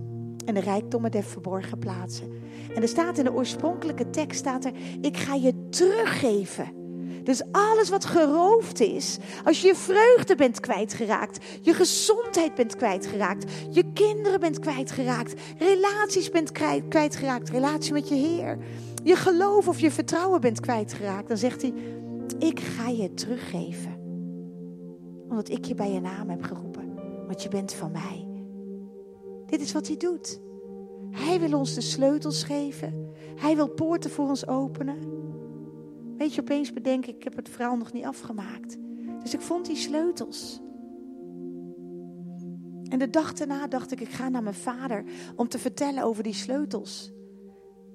En 0.45 0.55
de 0.55 0.61
rijkdommen 0.61 1.11
der 1.11 1.23
verborgen 1.23 1.79
plaatsen. 1.79 2.31
En 2.75 2.83
er 2.83 2.89
staat 2.89 3.19
in 3.19 3.25
de 3.25 3.33
oorspronkelijke 3.33 4.11
tekst, 4.11 4.39
staat 4.39 4.65
er, 4.65 4.73
ik 5.01 5.17
ga 5.17 5.35
je 5.35 5.69
teruggeven 5.69 6.84
dus 7.25 7.43
alles 7.53 7.89
wat 7.89 8.05
geroofd 8.05 8.81
is, 8.81 9.19
als 9.45 9.61
je 9.61 9.67
je 9.67 9.75
vreugde 9.75 10.35
bent 10.35 10.61
kwijtgeraakt, 10.61 11.45
je 11.61 11.75
gezondheid 11.75 12.55
bent 12.55 12.77
kwijtgeraakt, 12.77 13.53
je 13.71 13.93
kinderen 13.93 14.41
bent 14.41 14.59
kwijtgeraakt, 14.59 15.35
relaties 15.59 16.31
bent 16.31 16.53
kwijtgeraakt, 16.89 17.51
relatie 17.51 17.93
met 17.93 18.09
je 18.09 18.15
Heer, 18.15 18.59
je 19.03 19.17
geloof 19.17 19.69
of 19.69 19.81
je 19.81 19.91
vertrouwen 19.91 20.41
bent 20.41 20.61
kwijtgeraakt, 20.61 21.29
dan 21.29 21.37
zegt 21.37 21.63
hij, 21.63 21.73
ik 22.39 22.61
ga 22.61 22.89
je 22.89 23.15
teruggeven. 23.15 23.93
Omdat 25.29 25.49
ik 25.49 25.65
je 25.65 25.75
bij 25.75 25.93
je 25.93 26.01
naam 26.01 26.31
heb 26.31 26.43
geroepen, 26.43 26.95
want 27.27 27.43
je 27.43 27.49
bent 27.49 27.73
van 27.73 27.93
mij. 27.93 28.29
Dit 29.47 29.61
is 29.61 29.73
wat 29.73 29.87
hij 29.87 29.97
doet. 29.97 30.41
Hij 31.11 31.41
wil 31.41 31.59
ons 31.59 31.75
de 31.75 31.81
sleutels 31.81 32.43
geven. 32.43 33.13
Hij 33.37 33.57
wil 33.57 33.69
poorten 33.69 34.11
voor 34.11 34.29
ons 34.29 34.47
openen. 34.47 34.99
Weet 36.17 36.35
je, 36.35 36.41
opeens 36.41 36.73
bedenk 36.73 37.07
ik, 37.07 37.17
ik 37.17 37.25
heb 37.25 37.37
het 37.37 37.49
verhaal 37.49 37.77
nog 37.77 37.93
niet 37.93 38.05
afgemaakt. 38.05 38.77
Dus 39.23 39.35
ik 39.35 39.41
vond 39.41 39.67
die 39.67 39.77
sleutels. 39.77 40.61
En 42.89 42.99
de 42.99 43.11
dag 43.11 43.33
daarna 43.33 43.67
dacht 43.67 43.93
ik, 43.93 44.01
ik 44.01 44.09
ga 44.09 44.29
naar 44.29 44.43
mijn 44.43 44.55
vader 44.55 45.05
om 45.37 45.49
te 45.49 45.59
vertellen 45.59 46.03
over 46.03 46.23
die 46.23 46.35
sleutels. 46.35 47.13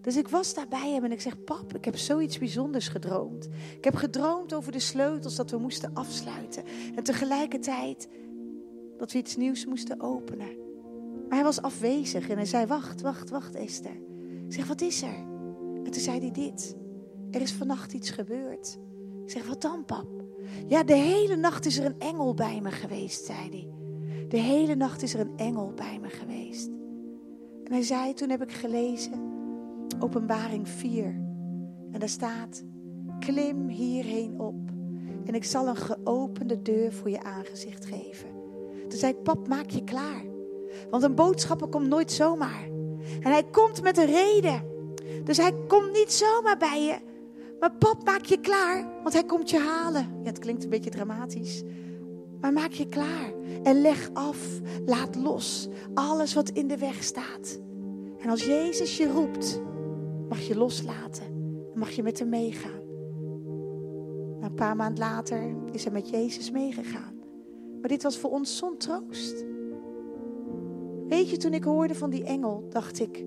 Dus 0.02 0.18
ik 0.18 0.28
was 0.28 0.54
daar 0.54 0.68
bij 0.68 0.92
hem 0.92 1.04
en 1.04 1.12
ik 1.12 1.22
zeg, 1.22 1.44
pap, 1.44 1.76
ik 1.76 1.86
heb 1.86 1.98
zoiets 1.98 2.38
bijzonders 2.38 2.88
gedroomd. 2.88 3.48
Ik 3.78 3.84
heb 3.84 3.96
gedroomd 3.96 4.54
over 4.54 4.72
de 4.72 4.80
sleutels 4.80 5.36
dat 5.36 5.52
we 5.52 5.58
moesten 5.58 5.94
afsluiten. 5.94 6.64
En 6.96 7.04
tegelijkertijd 7.04 8.10
dat 8.98 9.12
we 9.12 9.18
iets 9.18 9.36
nieuws 9.36 9.66
moesten 9.66 10.02
openen. 10.02 10.58
Maar 11.28 11.38
hij 11.38 11.44
was 11.44 11.62
afwezig 11.62 12.30
en 12.30 12.36
hij 12.36 12.46
zei, 12.46 12.66
wacht, 12.66 13.02
wacht, 13.02 13.30
wacht 13.30 13.56
Esther. 13.56 14.02
Ik 14.48 14.54
zeg, 14.54 14.68
wat 14.68 14.82
is 14.82 15.02
er? 15.02 15.16
En 15.84 15.92
toen 15.92 16.02
zei 16.02 16.20
hij 16.20 16.32
dit. 16.32 16.76
Er 17.31 17.41
is 17.41 17.53
vannacht 17.53 17.93
iets 17.93 18.09
gebeurd. 18.09 18.79
Ik 19.25 19.31
zeg, 19.31 19.48
wat 19.48 19.62
dan 19.62 19.86
pap? 19.86 20.07
Ja, 20.67 20.83
de 20.83 20.95
hele 20.95 21.36
nacht 21.36 21.65
is 21.65 21.77
er 21.77 21.86
een 21.86 22.00
engel 22.00 22.33
bij 22.33 22.59
me 22.62 22.71
geweest, 22.71 23.25
zei 23.25 23.50
hij. 23.50 23.67
De 24.27 24.38
hele 24.38 24.75
nacht 24.75 25.01
is 25.01 25.13
er 25.13 25.19
een 25.19 25.38
engel 25.38 25.74
bij 25.75 26.00
me 26.01 26.09
geweest. 26.09 26.67
En 27.63 27.71
hij 27.71 27.81
zei, 27.81 28.13
toen 28.13 28.29
heb 28.29 28.41
ik 28.41 28.51
gelezen, 28.51 29.13
openbaring 30.00 30.69
4. 30.69 31.03
En 31.91 32.00
daar 32.00 32.09
staat, 32.09 32.63
klim 33.19 33.67
hierheen 33.67 34.39
op. 34.39 34.55
En 35.25 35.33
ik 35.33 35.43
zal 35.43 35.67
een 35.67 35.75
geopende 35.75 36.62
deur 36.62 36.93
voor 36.93 37.09
je 37.09 37.24
aangezicht 37.24 37.86
geven. 37.86 38.29
Toen 38.88 39.00
zei 39.00 39.12
ik, 39.12 39.24
pap, 39.24 39.48
maak 39.48 39.69
je 39.69 39.83
klaar. 39.83 40.24
Want 40.89 41.03
een 41.03 41.15
boodschapper 41.15 41.67
komt 41.67 41.88
nooit 41.88 42.12
zomaar. 42.12 42.67
En 43.19 43.31
hij 43.31 43.43
komt 43.43 43.81
met 43.81 43.98
een 43.98 44.05
reden. 44.05 44.63
Dus 45.24 45.38
hij 45.38 45.53
komt 45.67 45.91
niet 45.91 46.12
zomaar 46.12 46.57
bij 46.57 46.83
je. 46.83 47.09
Maar 47.60 47.72
pap, 47.72 48.04
maak 48.06 48.25
je 48.25 48.39
klaar, 48.39 48.88
want 49.01 49.13
hij 49.13 49.24
komt 49.24 49.50
je 49.50 49.60
halen. 49.60 50.01
Ja, 50.01 50.30
het 50.30 50.39
klinkt 50.39 50.63
een 50.63 50.70
beetje 50.70 50.89
dramatisch. 50.89 51.63
Maar 52.42 52.54
maak 52.54 52.72
je 52.72 52.88
klaar 52.88 53.34
en 53.63 53.82
leg 53.82 54.10
af, 54.13 54.60
laat 54.86 55.16
los 55.16 55.68
alles 55.94 56.34
wat 56.34 56.50
in 56.50 56.68
de 56.68 56.78
weg 56.78 57.04
staat. 57.04 57.60
En 58.20 58.30
als 58.30 58.46
Jezus 58.46 58.98
je 58.98 59.12
roept, 59.12 59.62
mag 60.30 60.39
je 60.39 60.58
loslaten. 60.58 61.24
Dan 61.70 61.80
mag 61.80 61.89
je 61.89 62.04
met 62.04 62.20
hem 62.20 62.30
meegaan. 62.30 62.82
een 64.42 64.54
paar 64.54 64.75
maanden 64.75 65.00
later 65.04 65.56
is 65.72 65.84
hij 65.84 65.94
met 65.94 66.10
Jezus 66.10 66.51
meegegaan. 66.51 67.13
Maar 67.80 67.89
dit 67.89 68.04
was 68.04 68.18
voor 68.18 68.30
ons 68.30 68.58
zo'n 68.58 68.78
troost. 68.78 69.46
Weet 71.08 71.30
je, 71.30 71.38
toen 71.38 71.54
ik 71.54 71.63
hoorde 71.63 71.96
van 71.96 72.10
die 72.10 72.24
engel, 72.24 72.66
dacht 72.70 73.00
ik, 73.00 73.25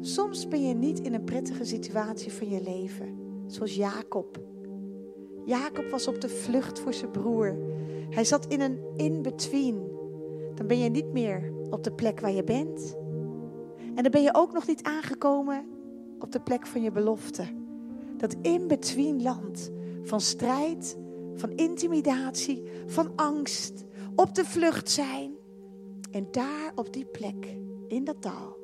soms 0.00 0.48
ben 0.48 0.66
je 0.66 0.74
niet 0.74 1.00
in 1.00 1.14
een 1.14 1.24
prettige 1.24 1.64
situatie 1.64 2.32
van 2.32 2.48
je 2.48 2.62
leven, 2.62 3.18
zoals 3.46 3.74
Jacob. 3.74 4.40
Jacob 5.44 5.90
was 5.90 6.08
op 6.08 6.20
de 6.20 6.28
vlucht 6.28 6.78
voor 6.78 6.94
zijn 6.94 7.10
broer. 7.10 7.56
Hij 8.10 8.24
zat 8.24 8.46
in 8.46 8.60
een 8.60 8.78
in-between. 8.96 9.90
Dan 10.54 10.66
ben 10.66 10.78
je 10.78 10.88
niet 10.88 11.12
meer 11.12 11.52
op 11.70 11.84
de 11.84 11.92
plek 11.92 12.20
waar 12.20 12.32
je 12.32 12.44
bent. 12.44 12.96
En 13.94 14.02
dan 14.02 14.10
ben 14.10 14.22
je 14.22 14.34
ook 14.34 14.52
nog 14.52 14.66
niet 14.66 14.82
aangekomen 14.82 15.66
op 16.18 16.32
de 16.32 16.40
plek 16.40 16.66
van 16.66 16.82
je 16.82 16.90
belofte. 16.90 17.44
Dat 18.16 18.36
in-between 18.42 19.22
land 19.22 19.70
van 20.02 20.20
strijd, 20.20 20.96
van 21.34 21.50
intimidatie, 21.50 22.62
van 22.86 23.12
angst, 23.16 23.84
op 24.14 24.34
de 24.34 24.44
vlucht 24.44 24.90
zijn. 24.90 25.36
En 26.10 26.28
daar 26.30 26.72
op 26.74 26.92
die 26.92 27.04
plek, 27.04 27.56
in 27.88 28.04
dat 28.04 28.22
dal, 28.22 28.57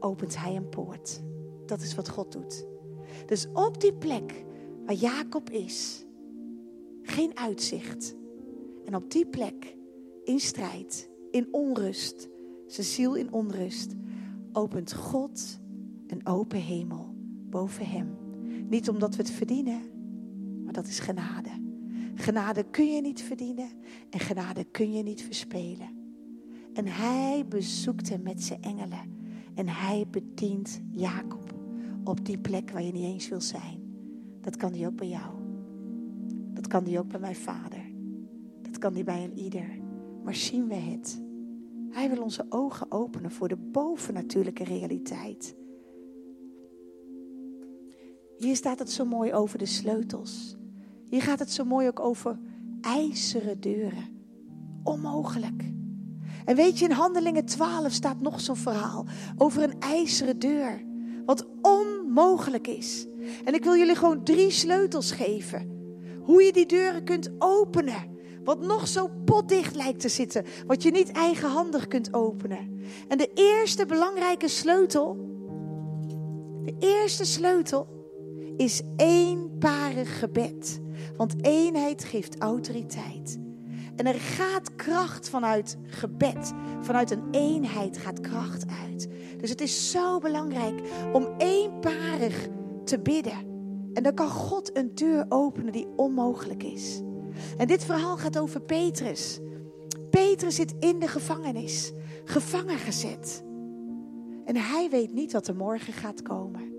opent 0.00 0.36
hij 0.36 0.56
een 0.56 0.68
poort. 0.68 1.20
Dat 1.66 1.80
is 1.80 1.94
wat 1.94 2.08
God 2.08 2.32
doet. 2.32 2.66
Dus 3.26 3.46
op 3.52 3.80
die 3.80 3.94
plek 3.94 4.44
waar 4.84 4.94
Jacob 4.94 5.50
is, 5.50 6.04
geen 7.02 7.38
uitzicht. 7.38 8.16
En 8.84 8.94
op 8.94 9.10
die 9.10 9.26
plek, 9.26 9.76
in 10.24 10.40
strijd, 10.40 11.10
in 11.30 11.48
onrust, 11.50 12.28
zijn 12.66 12.86
ziel 12.86 13.14
in 13.14 13.32
onrust, 13.32 13.94
opent 14.52 14.94
God 14.94 15.58
een 16.06 16.26
open 16.26 16.60
hemel 16.60 17.14
boven 17.50 17.86
hem. 17.86 18.16
Niet 18.68 18.88
omdat 18.88 19.16
we 19.16 19.22
het 19.22 19.30
verdienen, 19.30 19.80
maar 20.64 20.72
dat 20.72 20.86
is 20.86 20.98
genade. 20.98 21.50
Genade 22.14 22.64
kun 22.70 22.94
je 22.94 23.00
niet 23.00 23.22
verdienen 23.22 23.68
en 24.10 24.20
genade 24.20 24.64
kun 24.64 24.92
je 24.92 25.02
niet 25.02 25.22
verspelen. 25.22 25.88
En 26.72 26.86
hij 26.86 27.44
bezoekt 27.48 28.08
hem 28.08 28.22
met 28.22 28.42
zijn 28.42 28.62
engelen. 28.62 29.17
En 29.58 29.68
hij 29.68 30.06
bedient 30.10 30.80
Jacob 30.90 31.54
op 32.04 32.24
die 32.24 32.38
plek 32.38 32.70
waar 32.70 32.82
je 32.82 32.92
niet 32.92 33.04
eens 33.04 33.28
wil 33.28 33.40
zijn. 33.40 33.80
Dat 34.40 34.56
kan 34.56 34.72
hij 34.72 34.86
ook 34.86 34.96
bij 34.96 35.08
jou. 35.08 35.34
Dat 36.54 36.66
kan 36.66 36.84
hij 36.84 36.98
ook 36.98 37.08
bij 37.08 37.20
mijn 37.20 37.36
vader. 37.36 37.82
Dat 38.62 38.78
kan 38.78 38.94
hij 38.94 39.04
bij 39.04 39.24
een 39.24 39.38
ieder. 39.38 39.78
Maar 40.24 40.34
zien 40.34 40.68
we 40.68 40.74
het? 40.74 41.22
Hij 41.90 42.10
wil 42.10 42.22
onze 42.22 42.46
ogen 42.48 42.92
openen 42.92 43.30
voor 43.30 43.48
de 43.48 43.56
bovennatuurlijke 43.56 44.64
realiteit. 44.64 45.56
Hier 48.36 48.56
staat 48.56 48.78
het 48.78 48.90
zo 48.90 49.04
mooi 49.04 49.32
over 49.32 49.58
de 49.58 49.66
sleutels. 49.66 50.56
Hier 51.08 51.22
gaat 51.22 51.38
het 51.38 51.50
zo 51.50 51.64
mooi 51.64 51.88
ook 51.88 52.00
over 52.00 52.38
ijzeren 52.80 53.60
deuren. 53.60 54.04
Onmogelijk. 54.82 55.77
En 56.48 56.56
weet 56.56 56.78
je, 56.78 56.84
in 56.84 56.90
Handelingen 56.90 57.44
12 57.44 57.92
staat 57.92 58.20
nog 58.20 58.40
zo'n 58.40 58.56
verhaal 58.56 59.06
over 59.36 59.62
een 59.62 59.80
ijzeren 59.80 60.38
deur. 60.38 60.84
Wat 61.24 61.46
onmogelijk 61.62 62.66
is. 62.66 63.06
En 63.44 63.54
ik 63.54 63.64
wil 63.64 63.76
jullie 63.76 63.94
gewoon 63.94 64.24
drie 64.24 64.50
sleutels 64.50 65.12
geven. 65.12 65.70
Hoe 66.22 66.42
je 66.42 66.52
die 66.52 66.66
deuren 66.66 67.04
kunt 67.04 67.30
openen. 67.38 68.18
Wat 68.44 68.60
nog 68.60 68.88
zo 68.88 69.10
potdicht 69.24 69.74
lijkt 69.74 70.00
te 70.00 70.08
zitten. 70.08 70.44
Wat 70.66 70.82
je 70.82 70.90
niet 70.90 71.12
eigenhandig 71.12 71.86
kunt 71.88 72.14
openen. 72.14 72.82
En 73.08 73.18
de 73.18 73.30
eerste 73.34 73.86
belangrijke 73.86 74.48
sleutel. 74.48 75.16
De 76.64 76.74
eerste 76.78 77.24
sleutel 77.24 77.86
is 78.56 78.82
eenparig 78.96 80.18
gebed. 80.18 80.80
Want 81.16 81.44
eenheid 81.44 82.04
geeft 82.04 82.38
autoriteit. 82.38 83.38
En 83.98 84.06
er 84.06 84.14
gaat 84.20 84.74
kracht 84.76 85.28
vanuit 85.28 85.76
gebed. 85.86 86.52
Vanuit 86.80 87.10
een 87.10 87.28
eenheid 87.30 87.98
gaat 87.98 88.20
kracht 88.20 88.64
uit. 88.86 89.08
Dus 89.40 89.50
het 89.50 89.60
is 89.60 89.90
zo 89.90 90.18
belangrijk 90.18 90.80
om 91.12 91.28
eenparig 91.38 92.48
te 92.84 92.98
bidden. 92.98 93.46
En 93.92 94.02
dan 94.02 94.14
kan 94.14 94.28
God 94.28 94.76
een 94.76 94.94
deur 94.94 95.26
openen 95.28 95.72
die 95.72 95.88
onmogelijk 95.96 96.62
is. 96.62 97.02
En 97.56 97.66
dit 97.66 97.84
verhaal 97.84 98.16
gaat 98.16 98.38
over 98.38 98.60
Petrus. 98.60 99.40
Petrus 100.10 100.54
zit 100.54 100.74
in 100.80 100.98
de 100.98 101.08
gevangenis, 101.08 101.92
gevangen 102.24 102.78
gezet. 102.78 103.44
En 104.44 104.56
hij 104.56 104.88
weet 104.90 105.12
niet 105.12 105.32
wat 105.32 105.48
er 105.48 105.56
morgen 105.56 105.92
gaat 105.92 106.22
komen. 106.22 106.72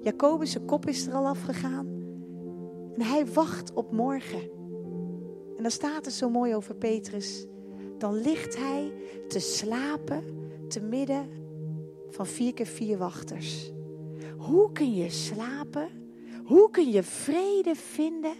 Jacobus' 0.00 0.56
kop 0.66 0.86
is 0.86 1.06
er 1.06 1.12
al 1.12 1.26
afgegaan. 1.26 1.86
En 2.94 3.02
hij 3.02 3.26
wacht 3.26 3.72
op 3.72 3.92
morgen. 3.92 4.55
En 5.56 5.62
dan 5.62 5.70
staat 5.70 6.06
er 6.06 6.12
zo 6.12 6.30
mooi 6.30 6.54
over 6.54 6.74
Petrus. 6.74 7.46
Dan 7.98 8.14
ligt 8.14 8.56
hij 8.56 8.92
te 9.28 9.38
slapen 9.38 10.24
te 10.68 10.80
midden 10.80 11.28
van 12.10 12.26
vier 12.26 12.54
keer 12.54 12.66
vier 12.66 12.98
wachters. 12.98 13.72
Hoe 14.36 14.72
kun 14.72 14.94
je 14.94 15.10
slapen? 15.10 15.88
Hoe 16.44 16.70
kun 16.70 16.90
je 16.90 17.02
vrede 17.02 17.74
vinden 17.74 18.34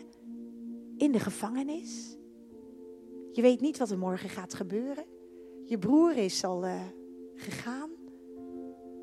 in 0.96 1.12
de 1.12 1.20
gevangenis? 1.20 2.16
Je 3.32 3.42
weet 3.42 3.60
niet 3.60 3.78
wat 3.78 3.90
er 3.90 3.98
morgen 3.98 4.28
gaat 4.28 4.54
gebeuren. 4.54 5.04
Je 5.64 5.78
broer 5.78 6.16
is 6.16 6.44
al 6.44 6.64
uh, 6.64 6.80
gegaan. 7.34 7.90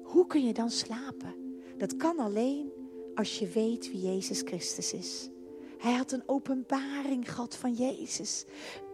Hoe 0.03 0.27
kun 0.27 0.45
je 0.45 0.53
dan 0.53 0.69
slapen? 0.69 1.35
Dat 1.77 1.95
kan 1.95 2.19
alleen 2.19 2.71
als 3.15 3.39
je 3.39 3.47
weet 3.47 3.91
wie 3.91 4.01
Jezus 4.01 4.41
Christus 4.41 4.93
is. 4.93 5.29
Hij 5.83 5.93
had 5.93 6.11
een 6.11 6.23
openbaring 6.25 7.31
gehad 7.33 7.55
van 7.55 7.73
Jezus. 7.73 8.45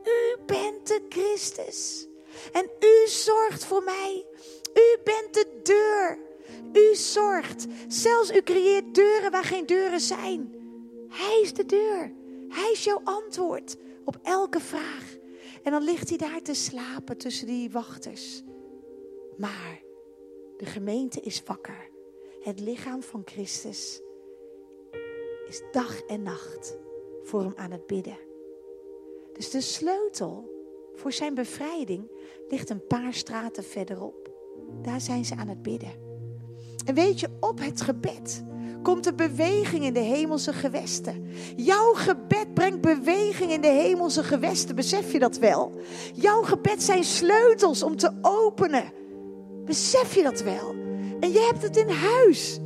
U 0.04 0.38
bent 0.46 0.88
de 0.88 1.06
Christus. 1.10 2.08
En 2.52 2.70
u 2.80 3.08
zorgt 3.08 3.66
voor 3.66 3.84
mij. 3.84 4.26
U 4.74 4.98
bent 5.04 5.34
de 5.34 5.60
deur. 5.64 6.20
U 6.74 6.96
zorgt. 6.96 7.66
Zelfs 7.88 8.32
u 8.32 8.42
creëert 8.42 8.96
deuren 8.96 9.32
waar 9.32 9.44
geen 9.44 9.66
deuren 9.66 10.00
zijn. 10.00 10.56
Hij 11.10 11.40
is 11.42 11.54
de 11.54 11.66
deur. 11.66 12.14
Hij 12.48 12.72
is 12.72 12.84
jouw 12.84 13.02
antwoord 13.04 13.76
op 14.06 14.20
elke 14.24 14.60
vraag. 14.60 15.18
En 15.64 15.72
dan 15.72 15.84
ligt 15.84 16.10
hij 16.10 16.18
daar 16.18 16.42
te 16.42 16.54
slapen 16.54 17.18
tussen 17.18 17.48
die 17.48 17.72
wachters. 17.72 18.44
Maar 19.38 19.82
de 20.58 20.66
gemeente 20.66 21.20
is 21.20 21.44
wakker. 21.46 21.90
Het 22.40 22.60
lichaam 22.60 23.04
van 23.04 23.22
Christus 23.26 24.02
is 25.50 25.62
dag 25.72 26.02
en 26.02 26.24
nacht 26.24 26.78
voor 27.24 27.42
hem 27.42 27.54
aan 27.56 27.72
het 27.72 27.88
bidden. 27.88 28.18
Dus 29.34 29.50
de 29.50 29.62
sleutel 29.62 30.50
voor 30.94 31.12
zijn 31.12 31.34
bevrijding 31.34 32.12
ligt 32.50 32.70
een 32.70 32.88
paar 32.88 33.14
straten 33.14 33.64
verderop. 33.64 34.32
Daar 34.82 35.02
zijn 35.02 35.26
ze 35.26 35.36
aan 35.36 35.48
het 35.48 35.62
bidden. 35.62 35.92
En 36.86 36.96
weet 36.96 37.20
je, 37.20 37.28
op 37.40 37.60
het 37.60 37.82
gebed 37.82 38.44
komt 38.84 39.06
er 39.06 39.16
beweging 39.16 39.84
in 39.84 39.94
de 39.94 40.00
hemelse 40.00 40.54
gewesten. 40.54 41.28
Jouw 41.56 41.94
gebed 41.94 42.54
brengt 42.54 42.82
beweging 42.82 43.52
in 43.52 43.62
de 43.62 43.68
hemelse 43.68 44.24
gewesten. 44.24 44.76
Besef 44.76 45.12
je 45.12 45.20
dat 45.20 45.38
wel? 45.38 45.72
Jouw 46.14 46.42
gebed 46.42 46.84
zijn 46.84 47.04
sleutels 47.04 47.84
om 47.84 47.96
te 47.96 48.12
openen. 48.22 48.92
Besef 49.66 50.16
je 50.16 50.24
dat 50.24 50.42
wel? 50.42 50.76
En 51.20 51.32
je 51.32 51.48
hebt 51.52 51.62
het 51.62 51.78
in 51.78 51.90
huis. 51.90 52.60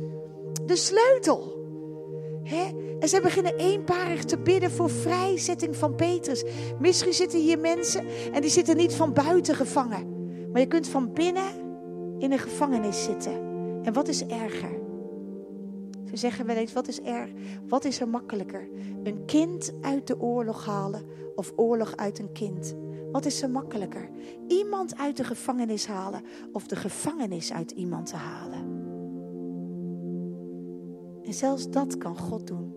De 0.66 0.76
sleutel. 0.76 1.53
En 3.00 3.08
zij 3.08 3.20
beginnen 3.20 3.56
eenparig 3.56 4.24
te 4.24 4.38
bidden 4.38 4.70
voor 4.70 4.90
vrijzetting 4.90 5.76
van 5.76 5.94
Petrus. 5.94 6.44
Misschien 6.78 7.12
zitten 7.12 7.40
hier 7.40 7.58
mensen 7.58 8.04
en 8.32 8.40
die 8.40 8.50
zitten 8.50 8.76
niet 8.76 8.94
van 8.94 9.12
buiten 9.12 9.54
gevangen. 9.54 10.12
Maar 10.52 10.60
je 10.60 10.68
kunt 10.68 10.88
van 10.88 11.12
binnen 11.12 11.52
in 12.18 12.32
een 12.32 12.38
gevangenis 12.38 13.04
zitten. 13.04 13.32
En 13.82 13.92
wat 13.92 14.08
is 14.08 14.26
erger? 14.26 14.82
Ze 16.10 16.16
zeggen 16.16 16.46
wel 16.46 16.56
eens, 16.56 16.72
wat 16.72 16.88
is 16.88 17.00
erg? 17.00 17.30
Wat 17.68 17.84
is 17.84 18.00
er 18.00 18.08
makkelijker? 18.08 18.68
Een 19.02 19.24
kind 19.24 19.72
uit 19.80 20.06
de 20.06 20.20
oorlog 20.20 20.66
halen 20.66 21.02
of 21.36 21.52
oorlog 21.56 21.96
uit 21.96 22.18
een 22.18 22.32
kind? 22.32 22.74
Wat 23.12 23.24
is 23.24 23.42
er 23.42 23.50
makkelijker? 23.50 24.10
Iemand 24.48 24.98
uit 24.98 25.16
de 25.16 25.24
gevangenis 25.24 25.86
halen 25.86 26.22
of 26.52 26.66
de 26.66 26.76
gevangenis 26.76 27.52
uit 27.52 27.70
iemand 27.70 28.06
te 28.06 28.16
halen? 28.16 28.73
En 31.26 31.34
zelfs 31.34 31.70
dat 31.70 31.98
kan 31.98 32.18
God 32.18 32.46
doen. 32.46 32.74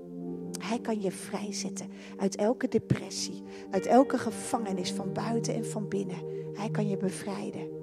Hij 0.60 0.80
kan 0.80 1.02
je 1.02 1.12
vrijzetten 1.12 1.88
uit 2.18 2.36
elke 2.36 2.68
depressie, 2.68 3.44
uit 3.72 3.86
elke 3.86 4.18
gevangenis 4.18 4.92
van 4.92 5.14
buiten 5.14 5.54
en 5.54 5.66
van 5.66 5.88
binnen. 5.88 6.18
Hij 6.54 6.70
kan 6.70 6.90
je 6.90 6.98
bevrijden. 6.98 7.76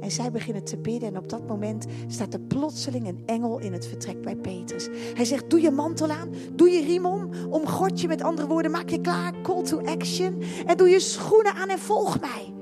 En 0.00 0.10
zij 0.10 0.30
beginnen 0.30 0.64
te 0.64 0.76
bidden 0.76 1.08
en 1.08 1.18
op 1.18 1.28
dat 1.28 1.46
moment 1.46 1.86
staat 2.06 2.34
er 2.34 2.40
plotseling 2.40 3.08
een 3.08 3.22
engel 3.26 3.58
in 3.58 3.72
het 3.72 3.86
vertrek 3.86 4.22
bij 4.22 4.36
Petrus. 4.36 4.88
Hij 5.14 5.24
zegt, 5.24 5.50
doe 5.50 5.60
je 5.60 5.70
mantel 5.70 6.08
aan, 6.08 6.34
doe 6.52 6.70
je 6.70 6.84
riem 6.84 7.06
om, 7.06 7.28
omgord 7.50 8.00
je 8.00 8.08
met 8.08 8.22
andere 8.22 8.48
woorden, 8.48 8.70
maak 8.70 8.88
je 8.88 9.00
klaar, 9.00 9.40
call 9.42 9.62
to 9.62 9.80
action. 9.80 10.42
En 10.66 10.76
doe 10.76 10.88
je 10.88 11.00
schoenen 11.00 11.54
aan 11.54 11.68
en 11.68 11.78
volg 11.78 12.20
mij. 12.20 12.54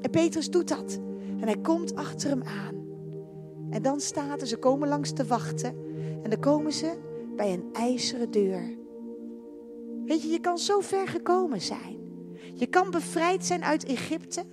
En 0.00 0.10
Petrus 0.10 0.50
doet 0.50 0.68
dat. 0.68 1.00
En 1.40 1.46
hij 1.46 1.58
komt 1.62 1.94
achter 1.94 2.30
hem 2.30 2.42
aan. 2.42 2.74
En 3.70 3.82
dan 3.82 4.00
staat 4.00 4.40
er, 4.40 4.46
ze 4.46 4.56
komen 4.56 4.88
langs 4.88 5.12
te 5.12 5.24
wachten. 5.24 5.74
En 6.22 6.30
dan 6.30 6.40
komen 6.40 6.72
ze 6.72 6.98
bij 7.36 7.52
een 7.52 7.68
ijzeren 7.72 8.30
deur. 8.30 8.76
Weet 10.04 10.22
je, 10.22 10.28
je 10.28 10.40
kan 10.40 10.58
zo 10.58 10.80
ver 10.80 11.08
gekomen 11.08 11.60
zijn. 11.60 11.96
Je 12.54 12.66
kan 12.66 12.90
bevrijd 12.90 13.44
zijn 13.44 13.64
uit 13.64 13.84
Egypte. 13.84 14.44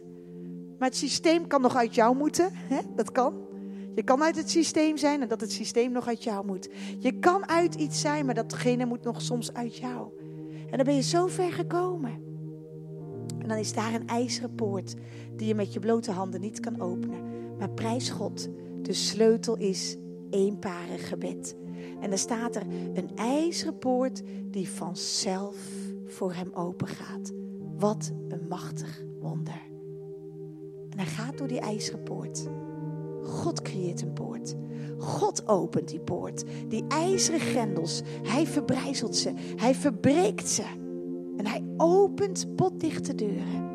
Maar 0.77 0.87
het 0.87 0.97
systeem 0.97 1.47
kan 1.47 1.61
nog 1.61 1.75
uit 1.75 1.95
jou 1.95 2.15
moeten. 2.15 2.49
Hè? 2.53 2.79
Dat 2.95 3.11
kan. 3.11 3.47
Je 3.95 4.03
kan 4.03 4.23
uit 4.23 4.35
het 4.35 4.49
systeem 4.49 4.97
zijn 4.97 5.21
en 5.21 5.27
dat 5.27 5.41
het 5.41 5.51
systeem 5.51 5.91
nog 5.91 6.07
uit 6.07 6.23
jou 6.23 6.45
moet. 6.45 6.69
Je 6.99 7.19
kan 7.19 7.47
uit 7.47 7.75
iets 7.75 8.01
zijn, 8.01 8.25
maar 8.25 8.35
datgene 8.35 8.85
moet 8.85 9.03
nog 9.03 9.21
soms 9.21 9.53
uit 9.53 9.77
jou. 9.77 10.07
En 10.69 10.77
dan 10.77 10.85
ben 10.85 10.95
je 10.95 11.01
zo 11.01 11.27
ver 11.27 11.51
gekomen. 11.51 12.11
En 13.39 13.47
dan 13.47 13.57
is 13.57 13.73
daar 13.73 13.93
een 13.93 14.07
ijzeren 14.07 14.55
poort 14.55 14.95
die 15.35 15.47
je 15.47 15.55
met 15.55 15.73
je 15.73 15.79
blote 15.79 16.11
handen 16.11 16.41
niet 16.41 16.59
kan 16.59 16.81
openen. 16.81 17.23
Maar 17.57 17.69
prijs 17.69 18.09
God, 18.09 18.49
de 18.81 18.93
sleutel 18.93 19.57
is 19.57 19.97
eenparig 20.29 21.07
gebed. 21.07 21.55
En 21.99 22.09
dan 22.09 22.19
staat 22.19 22.55
er 22.55 22.65
een 22.93 23.09
ijzeren 23.15 23.77
poort 23.77 24.21
die 24.45 24.69
vanzelf 24.69 25.57
voor 26.05 26.33
hem 26.33 26.51
open 26.53 26.87
gaat. 26.87 27.31
Wat 27.77 28.11
een 28.27 28.47
machtig 28.47 29.03
wonder. 29.19 29.61
En 30.89 30.97
hij 30.97 31.05
gaat 31.05 31.37
door 31.37 31.47
die 31.47 31.59
ijzeren 31.59 32.03
poort. 32.03 32.47
God 33.23 33.61
creëert 33.61 34.01
een 34.01 34.13
poort. 34.13 34.55
God 34.97 35.47
opent 35.47 35.87
die 35.87 35.99
poort. 35.99 36.43
Die 36.67 36.85
ijzeren 36.87 37.39
grendels. 37.39 38.01
Hij 38.23 38.47
verbrijzelt 38.47 39.15
ze. 39.15 39.33
Hij 39.55 39.75
verbreekt 39.75 40.49
ze. 40.49 40.63
En 41.37 41.47
hij 41.47 41.63
opent 41.77 42.55
potdichte 42.55 43.15
deuren. 43.15 43.67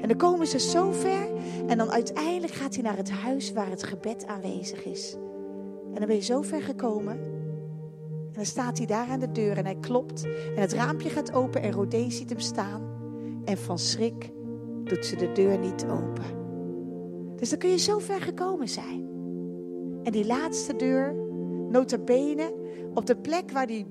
En 0.00 0.08
dan 0.08 0.16
komen 0.16 0.46
ze 0.46 0.58
zo 0.58 0.92
ver. 0.92 1.28
En 1.66 1.78
dan 1.78 1.90
uiteindelijk 1.90 2.52
gaat 2.52 2.74
hij 2.74 2.82
naar 2.82 2.96
het 2.96 3.10
huis 3.10 3.52
waar 3.52 3.70
het 3.70 3.82
gebed 3.82 4.26
aanwezig 4.26 4.84
is. 4.84 5.16
En 5.92 5.94
dan 5.94 6.06
ben 6.06 6.16
je 6.16 6.22
zo 6.22 6.42
ver 6.42 6.62
gekomen. 6.62 7.12
En 8.26 8.32
dan 8.32 8.44
staat 8.44 8.78
hij 8.78 8.86
daar 8.86 9.08
aan 9.08 9.20
de 9.20 9.32
deur 9.32 9.56
en 9.56 9.64
hij 9.64 9.76
klopt. 9.80 10.24
En 10.24 10.60
het 10.60 10.72
raampje 10.72 11.08
gaat 11.08 11.32
open 11.32 11.62
en 11.62 11.72
Rodé 11.72 12.10
ziet 12.10 12.30
hem 12.30 12.40
staan. 12.40 12.82
En 13.44 13.58
van 13.58 13.78
schrik 13.78 14.30
doet 14.84 15.06
ze 15.06 15.16
de 15.16 15.32
deur 15.32 15.58
niet 15.58 15.84
open. 15.84 16.38
Dus 17.36 17.50
dan 17.50 17.58
kun 17.58 17.70
je 17.70 17.78
zo 17.78 17.98
ver 17.98 18.20
gekomen 18.20 18.68
zijn. 18.68 19.08
En 20.02 20.12
die 20.12 20.26
laatste 20.26 20.76
deur, 20.76 21.14
nota 21.68 21.98
bene, 21.98 22.54
op 22.94 23.06
de 23.06 23.16
plek 23.16 23.50
waar 23.50 23.66
die 23.66 23.86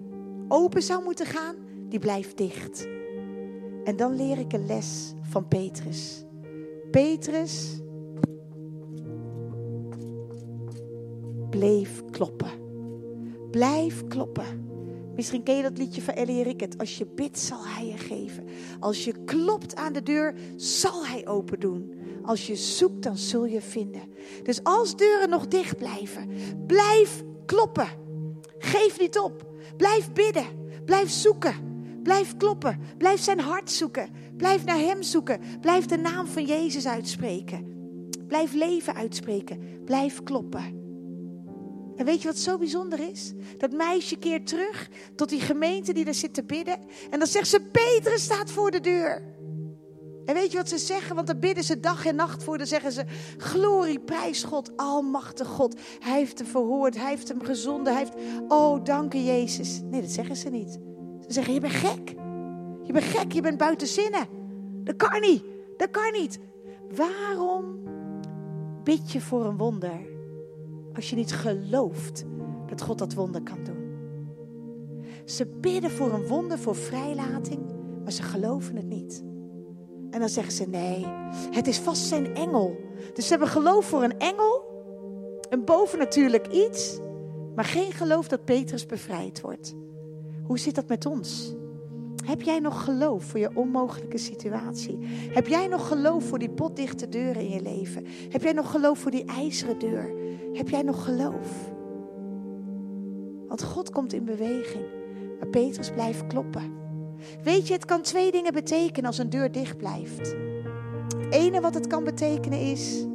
open 0.47 0.83
zou 0.83 1.03
moeten 1.03 1.25
gaan, 1.25 1.55
die 1.89 1.99
blijft 1.99 2.37
dicht. 2.37 2.87
En 3.83 3.95
dan 3.95 4.15
leer 4.15 4.37
ik 4.37 4.53
een 4.53 4.65
les 4.65 5.13
van 5.21 5.47
Petrus. 5.47 6.25
Petrus 6.91 7.81
bleef 11.49 12.03
kloppen. 12.11 12.51
Blijf 13.51 14.07
kloppen. 14.07 14.67
Misschien 15.15 15.43
ken 15.43 15.55
je 15.55 15.61
dat 15.61 15.77
liedje 15.77 16.01
van 16.01 16.13
Ellie 16.13 16.43
Rickert. 16.43 16.77
Als 16.77 16.97
je 16.97 17.05
bidt, 17.05 17.39
zal 17.39 17.65
hij 17.65 17.85
je 17.85 17.97
geven. 17.97 18.43
Als 18.79 19.03
je 19.03 19.23
klopt 19.25 19.75
aan 19.75 19.93
de 19.93 20.03
deur, 20.03 20.35
zal 20.55 21.05
hij 21.05 21.27
open 21.27 21.59
doen. 21.59 21.93
Als 22.23 22.47
je 22.47 22.55
zoekt, 22.55 23.03
dan 23.03 23.17
zul 23.17 23.45
je 23.45 23.61
vinden. 23.61 24.01
Dus 24.43 24.63
als 24.63 24.95
deuren 24.95 25.29
nog 25.29 25.47
dicht 25.47 25.77
blijven, 25.77 26.29
blijf 26.67 27.23
kloppen. 27.45 27.87
Geef 28.57 28.99
niet 28.99 29.19
op. 29.19 29.45
Blijf 29.77 30.13
bidden. 30.13 30.45
Blijf 30.85 31.09
zoeken. 31.09 31.55
Blijf 32.03 32.37
kloppen. 32.37 32.79
Blijf 32.97 33.21
zijn 33.21 33.39
hart 33.39 33.71
zoeken. 33.71 34.09
Blijf 34.37 34.65
naar 34.65 34.79
hem 34.79 35.03
zoeken. 35.03 35.41
Blijf 35.61 35.85
de 35.85 35.97
naam 35.97 36.27
van 36.27 36.45
Jezus 36.45 36.87
uitspreken. 36.87 37.67
Blijf 38.27 38.53
leven 38.53 38.95
uitspreken. 38.95 39.83
Blijf 39.85 40.23
kloppen. 40.23 40.78
En 41.99 42.05
weet 42.05 42.21
je 42.21 42.27
wat 42.27 42.37
zo 42.37 42.57
bijzonder 42.57 42.99
is? 42.99 43.33
Dat 43.57 43.71
meisje 43.71 44.15
keert 44.15 44.47
terug 44.47 44.89
tot 45.15 45.29
die 45.29 45.39
gemeente 45.39 45.93
die 45.93 46.05
daar 46.05 46.13
zit 46.13 46.33
te 46.33 46.43
bidden. 46.43 46.79
En 47.09 47.19
dan 47.19 47.27
zegt 47.27 47.47
ze: 47.47 47.61
Petrus 47.61 48.23
staat 48.23 48.51
voor 48.51 48.71
de 48.71 48.79
deur. 48.79 49.21
En 50.25 50.33
weet 50.33 50.51
je 50.51 50.57
wat 50.57 50.69
ze 50.69 50.77
zeggen? 50.77 51.15
Want 51.15 51.27
dan 51.27 51.39
bidden 51.39 51.63
ze 51.63 51.79
dag 51.79 52.05
en 52.05 52.15
nacht 52.15 52.43
voor. 52.43 52.57
Dan 52.57 52.67
zeggen 52.67 52.91
ze: 52.91 53.03
Glorie, 53.37 53.99
prijs 53.99 54.43
God, 54.43 54.77
Almachtig 54.77 55.47
God. 55.47 55.79
Hij 55.99 56.17
heeft 56.17 56.39
hem 56.39 56.47
verhoord, 56.47 56.97
hij 56.97 57.09
heeft 57.09 57.27
hem 57.27 57.43
gezonden. 57.43 57.93
Hij 57.93 58.01
heeft, 58.01 58.15
oh, 58.47 58.83
dank 58.83 59.13
u 59.13 59.17
Jezus. 59.17 59.81
Nee, 59.83 60.01
dat 60.01 60.11
zeggen 60.11 60.35
ze 60.35 60.49
niet. 60.49 60.79
Ze 61.27 61.33
zeggen: 61.33 61.53
Je 61.53 61.59
bent 61.59 61.73
gek. 61.73 62.09
Je 62.83 62.93
bent 62.93 63.05
gek, 63.05 63.31
je 63.31 63.41
bent 63.41 63.57
buiten 63.57 63.87
zinnen. 63.87 64.27
Dat 64.83 64.95
kan 64.95 65.21
niet. 65.21 65.43
Dat 65.77 65.89
kan 65.89 66.11
niet. 66.11 66.39
Waarom 66.95 67.79
bid 68.83 69.11
je 69.11 69.21
voor 69.21 69.45
een 69.45 69.57
wonder 69.57 70.17
als 70.93 71.09
je 71.09 71.15
niet 71.15 71.31
gelooft 71.31 72.25
dat 72.67 72.81
God 72.81 72.97
dat 72.97 73.13
wonder 73.13 73.41
kan 73.41 73.63
doen? 73.63 73.89
Ze 75.25 75.45
bidden 75.45 75.91
voor 75.91 76.13
een 76.13 76.27
wonder, 76.27 76.59
voor 76.59 76.75
vrijlating, 76.75 77.59
maar 78.03 78.11
ze 78.11 78.23
geloven 78.23 78.75
het 78.75 78.87
niet. 78.87 79.23
En 80.09 80.19
dan 80.19 80.29
zeggen 80.29 80.53
ze 80.53 80.69
nee, 80.69 81.05
het 81.51 81.67
is 81.67 81.77
vast 81.77 82.03
zijn 82.03 82.35
engel. 82.35 82.77
Dus 83.13 83.23
ze 83.25 83.31
hebben 83.31 83.49
geloof 83.49 83.85
voor 83.85 84.03
een 84.03 84.17
engel, 84.17 84.63
een 85.49 85.65
bovennatuurlijk 85.65 86.47
iets, 86.47 86.99
maar 87.55 87.65
geen 87.65 87.91
geloof 87.91 88.27
dat 88.27 88.45
Petrus 88.45 88.85
bevrijd 88.85 89.41
wordt. 89.41 89.75
Hoe 90.43 90.59
zit 90.59 90.75
dat 90.75 90.87
met 90.87 91.05
ons? 91.05 91.55
Heb 92.29 92.41
jij 92.41 92.59
nog 92.59 92.83
geloof 92.83 93.23
voor 93.23 93.39
je 93.39 93.49
onmogelijke 93.53 94.17
situatie? 94.17 94.97
Heb 95.33 95.47
jij 95.47 95.67
nog 95.67 95.87
geloof 95.87 96.23
voor 96.23 96.39
die 96.39 96.49
potdichte 96.49 97.09
deuren 97.09 97.41
in 97.41 97.49
je 97.49 97.61
leven? 97.61 98.05
Heb 98.29 98.41
jij 98.41 98.53
nog 98.53 98.71
geloof 98.71 98.99
voor 98.99 99.11
die 99.11 99.25
ijzeren 99.25 99.79
deur? 99.79 100.13
Heb 100.53 100.69
jij 100.69 100.81
nog 100.81 101.03
geloof? 101.03 101.71
Want 103.47 103.63
God 103.63 103.89
komt 103.89 104.13
in 104.13 104.25
beweging, 104.25 104.83
maar 105.39 105.47
Petrus 105.47 105.91
blijft 105.91 106.27
kloppen. 106.27 106.73
Weet 107.43 107.67
je, 107.67 107.73
het 107.73 107.85
kan 107.85 108.01
twee 108.01 108.31
dingen 108.31 108.53
betekenen 108.53 109.05
als 109.05 109.17
een 109.17 109.29
deur 109.29 109.51
dicht 109.51 109.77
blijft. 109.77 110.35
Het 111.17 111.33
ene 111.33 111.61
wat 111.61 111.73
het 111.73 111.87
kan 111.87 112.03
betekenen 112.03 112.59
is 112.59 113.05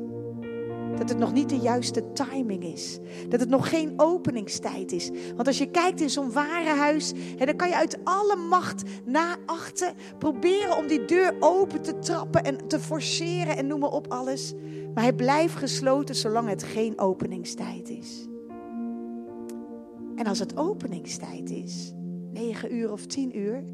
dat 0.99 1.09
het 1.09 1.19
nog 1.19 1.33
niet 1.33 1.49
de 1.49 1.59
juiste 1.59 2.13
timing 2.13 2.65
is. 2.65 2.99
Dat 3.29 3.41
het 3.41 3.49
nog 3.49 3.69
geen 3.69 3.93
openingstijd 3.97 4.93
is. 4.93 5.11
Want 5.37 5.47
als 5.47 5.59
je 5.59 5.71
kijkt 5.71 6.01
in 6.01 6.11
zo'n 6.11 6.33
warenhuis, 6.33 7.13
hè, 7.37 7.47
dan 7.47 7.57
kan 7.57 7.69
je 7.69 7.77
uit 7.77 7.99
alle 8.05 8.37
macht 8.37 8.83
naar 9.05 9.37
achter 9.47 9.93
proberen 10.19 10.77
om 10.77 10.87
die 10.87 11.05
deur 11.05 11.37
open 11.41 11.83
te 11.83 11.99
trappen 11.99 12.45
en 12.45 12.69
te 12.69 12.81
forceren 12.81 13.57
en 13.57 13.67
noem 13.67 13.81
maar 13.81 13.93
op 13.93 14.13
alles. 14.13 14.55
Maar 14.95 15.03
hij 15.03 15.13
blijft 15.13 15.55
gesloten 15.55 16.15
zolang 16.15 16.49
het 16.49 16.63
geen 16.63 16.99
openingstijd 16.99 17.89
is. 17.89 18.27
En 20.17 20.27
als 20.27 20.39
het 20.39 20.57
openingstijd 20.57 21.51
is, 21.51 21.93
9 22.33 22.75
uur 22.75 22.93
of 22.93 23.07
10 23.07 23.39
uur, 23.39 23.65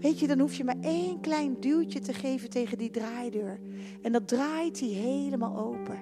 Weet 0.00 0.18
je, 0.18 0.26
dan 0.26 0.38
hoef 0.38 0.54
je 0.54 0.64
maar 0.64 0.80
één 0.80 1.20
klein 1.20 1.56
duwtje 1.60 2.00
te 2.00 2.12
geven 2.12 2.50
tegen 2.50 2.78
die 2.78 2.90
draaideur. 2.90 3.60
En 4.02 4.12
dat 4.12 4.28
draait 4.28 4.78
die 4.78 4.94
helemaal 4.94 5.58
open. 5.58 5.98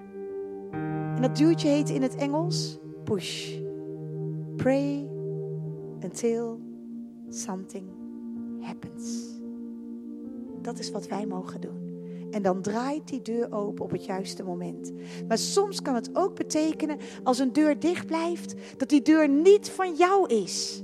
En 1.14 1.22
dat 1.22 1.37
duwtje 1.37 1.68
heet 1.68 1.90
in 1.90 2.02
het 2.02 2.14
Engels 2.14 2.78
push. 3.04 3.59
Pray 4.56 5.09
until 6.02 6.61
something 7.28 7.88
happens. 8.61 9.35
Dat 10.62 10.78
is 10.78 10.90
wat 10.90 11.09
wij 11.09 11.26
mogen 11.26 11.61
doen. 11.61 11.85
En 12.30 12.42
dan 12.42 12.62
draait 12.62 13.09
die 13.09 13.22
deur 13.22 13.52
open 13.52 13.85
op 13.85 13.90
het 13.90 14.04
juiste 14.04 14.42
moment. 14.42 14.92
Maar 15.28 15.38
soms 15.38 15.82
kan 15.82 15.94
het 15.94 16.11
ook 16.12 16.35
betekenen, 16.35 16.98
als 17.22 17.38
een 17.38 17.52
deur 17.52 17.78
dicht 17.78 18.06
blijft, 18.06 18.54
dat 18.76 18.88
die 18.88 19.02
deur 19.02 19.28
niet 19.28 19.70
van 19.70 19.94
jou 19.94 20.28
is. 20.28 20.82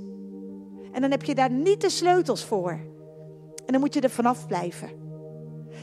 En 0.91 1.01
dan 1.01 1.11
heb 1.11 1.23
je 1.23 1.35
daar 1.35 1.51
niet 1.51 1.81
de 1.81 1.89
sleutels 1.89 2.45
voor. 2.45 2.79
En 3.65 3.71
dan 3.71 3.79
moet 3.79 3.93
je 3.93 4.01
er 4.01 4.09
vanaf 4.09 4.47
blijven. 4.47 4.89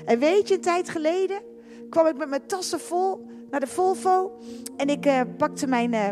En 0.05 0.19
weet 0.19 0.49
je, 0.49 0.55
een 0.55 0.61
tijd 0.61 0.89
geleden 0.89 1.43
kwam 1.91 2.07
ik 2.07 2.17
met 2.17 2.29
mijn 2.29 2.47
tassen 2.47 2.81
vol 2.81 3.27
naar 3.51 3.61
de 3.61 3.67
Volvo. 3.67 4.39
En 4.77 4.89
ik 4.89 5.07
uh, 5.07 5.21
pakte 5.37 5.67
mijn 5.67 5.93
uh, 5.93 6.09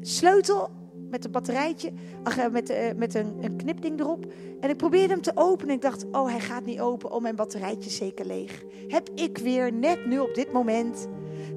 sleutel 0.00 0.70
met 1.10 1.24
een 1.24 1.30
batterijtje, 1.30 1.92
ach, 2.22 2.50
met, 2.50 2.70
uh, 2.70 2.76
met 2.96 3.14
een, 3.14 3.36
een, 3.40 3.56
knipding 3.56 4.00
erop. 4.00 4.26
En 4.60 4.70
ik 4.70 4.76
probeerde 4.76 5.12
hem 5.12 5.22
te 5.22 5.32
openen. 5.34 5.74
Ik 5.74 5.82
dacht, 5.82 6.04
oh, 6.10 6.28
hij 6.28 6.40
gaat 6.40 6.64
niet 6.64 6.80
open. 6.80 7.10
Oh, 7.10 7.22
mijn 7.22 7.36
batterijtje 7.36 7.90
is 7.90 7.96
zeker 7.96 8.26
leeg. 8.26 8.62
Heb 8.88 9.08
ik 9.14 9.38
weer, 9.38 9.72
net 9.72 10.06
nu 10.06 10.18
op 10.18 10.34
dit 10.34 10.52
moment. 10.52 11.08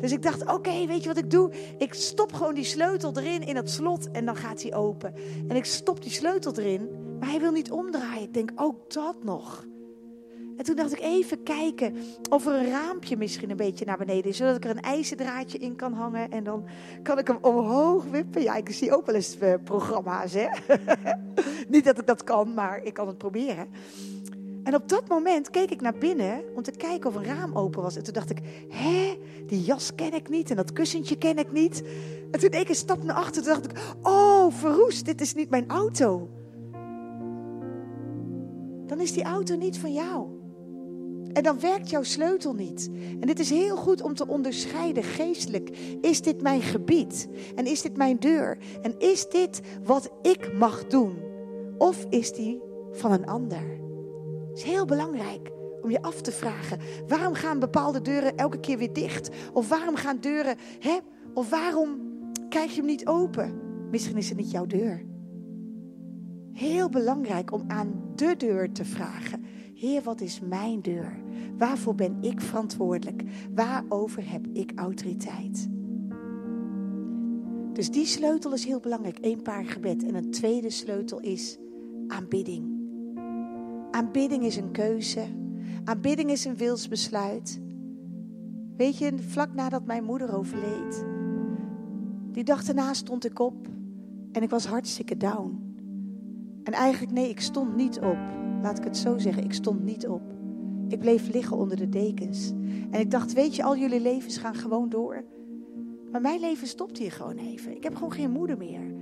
Dus 0.02 0.12
ik 0.12 0.22
dacht, 0.22 0.54
oké, 0.54 0.86
weet 0.86 1.02
je 1.02 1.08
wat 1.08 1.18
ik 1.18 1.32
doe? 1.32 1.52
Ik 1.78 1.94
stop 1.94 2.34
gewoon 2.34 2.54
die 2.54 2.64
sleutel 2.64 3.12
erin, 3.16 3.44
in 3.44 3.56
het 3.56 3.70
slot. 3.70 4.12
En 4.12 4.26
dan 4.26 4.36
gaat 4.36 4.62
hij 4.62 4.74
open. 4.74 5.14
En 5.48 5.56
ik 5.56 5.66
stop 5.66 6.02
die 6.02 6.12
sleutel 6.12 6.54
erin. 6.56 6.90
Maar 7.20 7.30
hij 7.30 7.40
wil 7.40 7.52
niet 7.52 7.72
omdraaien. 7.72 8.22
Ik 8.22 8.34
denk, 8.34 8.52
ook 8.56 8.94
dat 8.94 9.24
nog. 9.24 9.66
En 10.58 10.66
toen 10.66 10.76
dacht 10.76 10.92
ik 10.92 11.00
even 11.00 11.44
kijken 11.44 11.96
of 12.30 12.46
er 12.46 12.54
een 12.54 12.70
raampje 12.70 13.18
misschien 13.18 13.50
een 13.50 13.58
beetje 13.58 13.86
naar 13.86 13.98
beneden 13.98 14.32
is. 14.32 14.38
Zodat 14.38 14.56
ik 14.56 14.64
er 14.64 14.70
een 14.70 14.82
ijzerdraadje 14.82 15.58
in 15.58 15.76
kan 15.76 15.94
hangen. 15.94 16.32
En 16.32 16.44
dan 16.44 16.66
kan 17.04 17.18
ik 17.18 17.28
hem 17.28 17.38
omhoog 17.42 18.04
wippen. 18.04 18.42
Ja, 18.42 18.56
ik 18.56 18.70
zie 18.70 18.96
ook 18.96 19.06
wel 19.06 19.16
eens 19.16 19.38
uh, 19.42 19.54
programma's. 19.64 20.34
Hè? 20.34 20.48
Niet 21.68 21.84
dat 21.84 22.00
ik 22.00 22.08
dat 22.08 22.24
kan, 22.24 22.54
maar 22.54 22.84
ik 22.84 22.94
kan 22.94 23.08
het 23.08 23.18
proberen. 23.18 23.68
En 24.64 24.76
op 24.76 24.90
dat 24.90 25.08
moment 25.08 25.50
keek 25.50 25.72
ik 25.72 25.82
naar 25.82 25.98
binnen 25.98 26.44
om 26.56 26.64
te 26.64 26.72
kijken 26.72 27.10
of 27.10 27.16
een 27.16 27.24
raam 27.24 27.56
open 27.58 27.82
was. 27.82 27.96
En 27.96 28.04
toen 28.04 28.14
dacht 28.14 28.30
ik, 28.30 28.40
hè, 28.70 29.20
die 29.48 29.64
jas 29.64 29.96
ken 29.96 30.14
ik 30.14 30.30
niet 30.30 30.50
en 30.50 30.56
dat 30.56 30.74
kussentje 30.74 31.18
ken 31.18 31.38
ik 31.38 31.52
niet. 31.52 31.84
En 32.32 32.40
toen 32.40 32.50
deed 32.50 32.62
ik 32.62 32.70
een 32.70 32.76
stap 32.76 33.04
naar 33.04 33.16
achter. 33.16 33.44
Toen 33.44 33.54
dacht 33.54 33.66
ik, 33.66 33.96
oh, 34.02 34.54
verroest, 34.54 35.06
dit 35.06 35.22
is 35.22 35.34
niet 35.34 35.50
mijn 35.50 35.70
auto. 35.70 36.30
Dan 38.86 39.02
is 39.02 39.14
die 39.14 39.24
auto 39.24 39.56
niet 39.56 39.78
van 39.78 39.94
jou. 39.94 40.28
En 41.34 41.44
dan 41.44 41.60
werkt 41.60 41.90
jouw 41.90 42.04
sleutel 42.04 42.54
niet. 42.54 42.90
En 43.20 43.28
dit 43.28 43.40
is 43.40 43.50
heel 43.50 43.76
goed 43.76 44.02
om 44.02 44.14
te 44.14 44.28
onderscheiden 44.28 45.04
geestelijk. 45.04 45.70
Is 46.02 46.22
dit 46.22 46.42
mijn 46.42 46.62
gebied? 46.62 47.28
En 47.56 47.66
is 47.66 47.82
dit 47.82 47.98
mijn 47.98 48.20
deur? 48.20 48.58
En 48.82 49.00
is 49.00 49.30
dit 49.30 49.62
wat 49.84 50.10
ik 50.22 50.54
mag 50.54 50.88
doen? 50.88 51.18
Of 51.78 52.06
is 52.10 52.34
die 52.34 52.62
van 52.92 53.12
een 53.12 53.26
ander? 53.26 53.80
Het 54.50 54.58
is 54.58 54.64
heel 54.64 54.86
belangrijk 54.86 55.52
om 55.82 55.92
je 55.92 56.02
af 56.02 56.22
te 56.22 56.32
vragen. 56.32 56.80
Waarom 57.08 57.34
gaan 57.34 57.60
bepaalde 57.60 58.02
deuren 58.02 58.36
elke 58.36 58.60
keer 58.60 58.78
weer 58.78 58.94
dicht? 58.94 59.30
Of 59.54 59.70
waarom 59.70 59.96
gaan 59.96 60.18
deuren, 60.20 60.56
hè? 60.80 60.98
Of 61.34 61.50
waarom 61.50 62.00
krijg 62.50 62.72
je 62.72 62.78
hem 62.78 62.86
niet 62.86 63.08
open? 63.08 63.62
Misschien 63.92 64.18
is 64.18 64.30
het 64.30 64.38
niet 64.38 64.52
jouw 64.52 64.66
deur. 64.66 65.15
Heel 66.56 66.90
belangrijk 66.90 67.52
om 67.52 67.64
aan 67.68 67.94
de 68.16 68.36
deur 68.38 68.72
te 68.72 68.86
vragen. 68.86 69.44
Heer, 69.74 70.02
wat 70.02 70.22
is 70.22 70.40
mijn 70.40 70.82
deur? 70.82 71.18
Waarvoor 71.58 71.96
ben 71.96 72.18
ik 72.22 72.42
verantwoordelijk? 72.42 73.24
Waarover 73.54 74.32
heb 74.32 74.48
ik 74.54 74.72
autoriteit? 74.76 75.70
Dus 77.74 77.92
die 77.92 78.06
sleutel 78.06 78.54
is 78.54 78.66
heel 78.66 78.80
belangrijk. 78.80 79.18
Eén 79.22 79.42
paar 79.42 79.66
gebed. 79.66 80.04
En 80.04 80.16
een 80.16 80.32
tweede 80.32 80.70
sleutel 80.70 81.20
is 81.20 81.58
aanbidding. 82.08 82.66
Aanbidding 83.92 84.44
is 84.44 84.58
een 84.58 84.72
keuze. 84.72 85.24
Aanbidding 85.84 86.32
is 86.32 86.46
een 86.46 86.58
wilsbesluit. 86.58 87.62
Weet 88.78 88.98
je, 88.98 89.18
vlak 89.18 89.54
nadat 89.54 89.86
mijn 89.86 90.04
moeder 90.04 90.36
overleed, 90.36 91.06
die 92.32 92.44
dag 92.44 92.64
daarna 92.64 92.94
stond 92.94 93.26
ik 93.26 93.40
op 93.40 93.68
en 94.32 94.44
ik 94.44 94.50
was 94.50 94.66
hartstikke 94.66 95.18
down. 95.18 95.65
En 96.66 96.74
eigenlijk, 96.74 97.14
nee, 97.14 97.30
ik 97.30 97.40
stond 97.40 97.76
niet 97.76 98.00
op. 98.00 98.18
Laat 98.62 98.78
ik 98.78 98.84
het 98.84 98.98
zo 98.98 99.18
zeggen, 99.18 99.44
ik 99.44 99.54
stond 99.54 99.84
niet 99.84 100.08
op. 100.08 100.22
Ik 100.88 101.00
bleef 101.00 101.34
liggen 101.34 101.58
onder 101.58 101.78
de 101.78 101.90
dekens. 101.90 102.54
En 102.92 103.00
ik 103.00 103.12
dacht, 103.12 103.34
weet 103.34 103.56
je, 103.56 103.64
al 103.64 103.78
jullie 103.78 104.00
levens 104.00 104.38
gaan 104.38 104.56
gewoon 104.56 104.90
door. 104.90 105.24
Maar 106.12 106.22
mijn 106.22 106.40
leven 106.40 106.68
stopt 106.68 106.98
hier 106.98 107.12
gewoon 107.12 107.38
even. 107.38 107.76
Ik 107.76 107.84
heb 107.84 107.96
gewoon 107.96 108.12
geen 108.12 108.32
moeder 108.32 108.58
meer. 108.58 108.94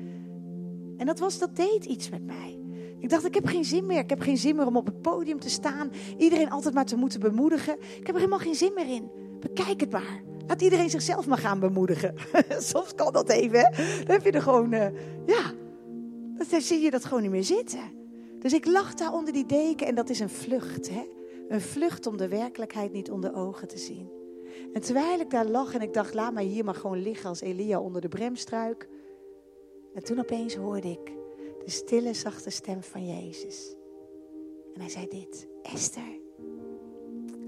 En 0.98 1.06
dat, 1.06 1.20
was, 1.20 1.40
dat 1.40 1.56
deed 1.56 1.86
iets 1.86 2.10
met 2.10 2.26
mij. 2.26 2.60
Ik 3.00 3.10
dacht, 3.10 3.26
ik 3.26 3.34
heb 3.34 3.46
geen 3.46 3.66
zin 3.66 3.86
meer. 3.86 4.00
Ik 4.00 4.10
heb 4.10 4.22
geen 4.22 4.38
zin 4.38 4.56
meer 4.56 4.66
om 4.66 4.78
op 4.78 4.86
het 4.86 5.02
podium 5.02 5.40
te 5.40 5.50
staan. 5.50 5.92
Iedereen 6.18 6.50
altijd 6.50 6.74
maar 6.74 6.86
te 6.86 6.96
moeten 6.96 7.20
bemoedigen. 7.20 7.74
Ik 7.80 8.08
heb 8.08 8.10
er 8.10 8.16
helemaal 8.16 8.40
geen 8.40 8.56
zin 8.56 8.72
meer 8.76 8.90
in. 8.90 9.12
Bekijk 9.40 9.80
het 9.80 9.92
maar. 9.92 10.24
Laat 10.48 10.62
iedereen 10.62 10.90
zichzelf 10.90 11.28
maar 11.28 11.38
gaan 11.38 11.60
bemoedigen. 11.60 12.14
Soms 12.58 12.96
kan 12.96 13.14
dat 13.14 13.30
even. 13.30 13.60
Hè? 13.60 13.70
Dan 14.04 14.16
heb 14.16 14.24
je 14.24 14.32
er 14.32 14.42
gewoon, 14.42 14.74
uh, 14.74 14.86
ja, 15.26 15.52
dan 16.50 16.62
zie 16.62 16.80
je 16.80 16.92
dat 16.92 17.06
gewoon 17.06 17.22
niet 17.22 17.32
meer 17.32 17.44
zitten. 17.44 18.02
Dus 18.40 18.54
ik 18.54 18.66
lag 18.66 18.94
daar 18.94 19.14
onder 19.14 19.34
die 19.34 19.46
deken 19.46 19.88
en 19.88 19.96
dat 19.96 20.10
is 20.10 20.20
een 20.20 20.30
vlucht. 20.30 20.90
Hè? 20.90 21.04
Een 21.48 21.62
vlucht 21.62 22.08
om 22.08 22.18
de 22.18 22.28
werkelijkheid 22.28 22.92
niet 22.92 23.12
onder 23.12 23.36
ogen 23.36 23.68
te 23.68 23.78
zien. 23.78 24.10
En 24.74 24.82
terwijl 24.82 25.20
ik 25.20 25.30
daar 25.30 25.46
lag 25.46 25.74
en 25.74 25.82
ik 25.82 25.94
dacht, 25.94 26.14
laat 26.14 26.34
mij 26.34 26.44
hier 26.44 26.64
maar 26.64 26.76
gewoon 26.76 27.02
liggen 27.02 27.30
als 27.30 27.42
Elia 27.42 27.80
onder 27.80 28.02
de 28.02 28.08
bremstruik. 28.08 28.88
En 29.94 30.04
toen 30.04 30.20
opeens 30.20 30.56
hoorde 30.56 30.90
ik 30.90 31.12
de 31.66 31.72
stille, 31.72 32.14
zachte 32.14 32.50
stem 32.50 32.84
van 32.84 33.08
Jezus. 33.08 33.76
En 34.74 34.82
hij 34.82 34.90
zei 34.90 35.08
dit, 35.08 35.48
Esther, 35.62 36.20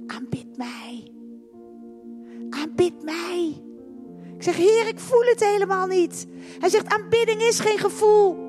aanbid 0.08 0.58
mij. 0.58 1.12
Aanbid 2.50 3.04
mij. 3.04 3.64
Ik 4.36 4.44
zeg, 4.44 4.56
Heer, 4.56 4.88
ik 4.88 5.00
voel 5.00 5.24
het 5.24 5.40
helemaal 5.40 5.88
niet. 5.88 6.26
Hij 6.60 6.70
zegt, 6.70 6.88
aanbidding 6.88 7.42
is 7.42 7.60
geen 7.60 7.78
gevoel. 7.78 8.45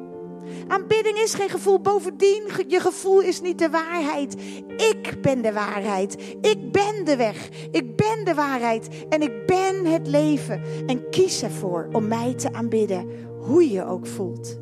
Aanbidding 0.68 1.18
is 1.18 1.35
geen 1.35 1.48
gevoel. 1.48 1.80
Bovendien, 1.80 2.42
je 2.68 2.80
gevoel 2.80 3.20
is 3.20 3.40
niet 3.40 3.59
de 3.59 3.70
waarheid. 3.70 4.37
Ik 4.76 5.18
ben 5.22 5.42
de 5.42 5.52
waarheid. 5.52 6.37
Ik 6.40 6.72
ben 6.72 7.04
de 7.04 7.16
weg. 7.16 7.48
Ik 7.70 7.96
ben 7.96 8.24
de 8.24 8.35
waarheid. 8.35 8.88
En 9.09 9.22
ik 9.22 9.46
ben 9.46 9.85
het 9.85 10.06
leven. 10.06 10.62
En 10.87 11.11
kies 11.11 11.42
ervoor 11.42 11.88
om 11.92 12.09
mij 12.09 12.35
te 12.35 12.52
aanbidden. 12.52 13.09
Hoe 13.40 13.70
je 13.70 13.85
ook 13.85 14.06
voelt. 14.06 14.59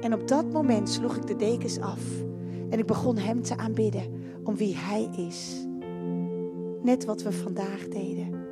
En 0.00 0.12
op 0.12 0.28
dat 0.28 0.52
moment 0.52 0.88
sloeg 0.88 1.16
ik 1.16 1.26
de 1.26 1.36
dekens 1.36 1.80
af. 1.80 2.00
En 2.70 2.78
ik 2.78 2.86
begon 2.86 3.16
hem 3.16 3.42
te 3.42 3.56
aanbidden. 3.56 4.22
Om 4.44 4.56
wie 4.56 4.76
hij 4.76 5.08
is. 5.16 5.66
Net 6.82 7.04
wat 7.04 7.22
we 7.22 7.32
vandaag 7.32 7.88
deden. 7.88 8.46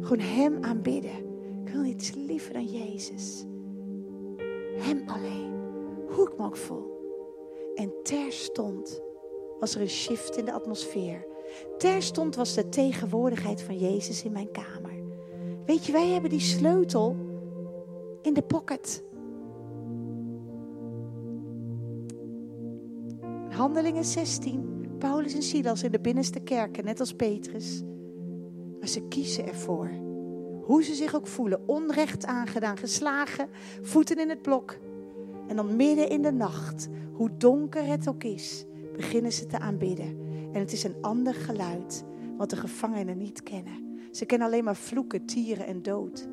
Gewoon 0.00 0.26
hem 0.26 0.58
aanbidden. 0.60 1.28
Ik 1.64 1.72
wil 1.72 1.82
niets 1.82 2.12
liever 2.14 2.52
dan 2.52 2.66
Jezus. 2.66 3.44
Hem 4.78 5.02
alleen. 5.06 5.49
Ook 6.20 6.56
voel. 6.56 6.98
En 7.74 7.92
terstond 8.02 9.02
was 9.58 9.74
er 9.74 9.80
een 9.80 9.88
shift 9.88 10.36
in 10.36 10.44
de 10.44 10.52
atmosfeer. 10.52 11.26
Terstond 11.78 12.36
was 12.36 12.54
de 12.54 12.68
tegenwoordigheid 12.68 13.62
van 13.62 13.78
Jezus 13.78 14.24
in 14.24 14.32
mijn 14.32 14.50
kamer. 14.50 15.02
Weet 15.66 15.86
je, 15.86 15.92
wij 15.92 16.06
hebben 16.06 16.30
die 16.30 16.40
sleutel 16.40 17.16
in 18.22 18.34
de 18.34 18.42
pocket. 18.42 19.02
Handelingen 23.48 24.04
16. 24.04 24.94
Paulus 24.98 25.34
en 25.34 25.42
Silas 25.42 25.82
in 25.82 25.90
de 25.90 26.00
binnenste 26.00 26.40
kerken, 26.40 26.84
net 26.84 27.00
als 27.00 27.14
Petrus. 27.14 27.82
Maar 28.78 28.88
ze 28.88 29.02
kiezen 29.08 29.46
ervoor 29.46 29.90
hoe 30.62 30.82
ze 30.82 30.94
zich 30.94 31.14
ook 31.14 31.26
voelen. 31.26 31.68
Onrecht 31.68 32.26
aangedaan, 32.26 32.76
geslagen, 32.76 33.48
voeten 33.82 34.18
in 34.18 34.28
het 34.28 34.42
blok. 34.42 34.78
En 35.50 35.56
dan 35.56 35.76
midden 35.76 36.08
in 36.08 36.22
de 36.22 36.32
nacht, 36.32 36.88
hoe 37.12 37.36
donker 37.36 37.86
het 37.86 38.08
ook 38.08 38.24
is, 38.24 38.66
beginnen 38.96 39.32
ze 39.32 39.46
te 39.46 39.58
aanbidden. 39.58 40.18
En 40.52 40.60
het 40.60 40.72
is 40.72 40.84
een 40.84 40.94
ander 41.00 41.34
geluid 41.34 42.04
wat 42.36 42.50
de 42.50 42.56
gevangenen 42.56 43.18
niet 43.18 43.42
kennen. 43.42 43.98
Ze 44.10 44.24
kennen 44.24 44.46
alleen 44.46 44.64
maar 44.64 44.76
vloeken, 44.76 45.26
tieren 45.26 45.66
en 45.66 45.82
dood. 45.82 46.28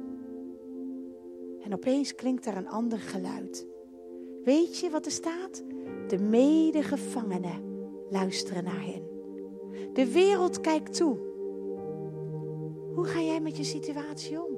En 1.62 1.74
opeens 1.74 2.16
klinkt 2.16 2.46
er 2.46 2.58
een 2.58 2.68
ander 2.68 3.00
geluid. 3.00 3.68
Weet 4.44 4.80
je 4.80 4.90
wat 4.90 5.06
er 5.06 5.12
staat? 5.12 5.64
De 6.08 6.18
medegevangenen 6.20 7.62
luisteren 8.10 8.64
naar 8.64 8.86
hen. 8.86 9.02
De 9.94 10.12
wereld 10.12 10.62
kijkt 10.62 10.96
toe. 10.96 11.18
Hoe 12.96 13.06
ga 13.06 13.22
jij 13.22 13.42
met 13.42 13.58
je 13.58 13.64
situatie 13.64 14.46
om? 14.46 14.57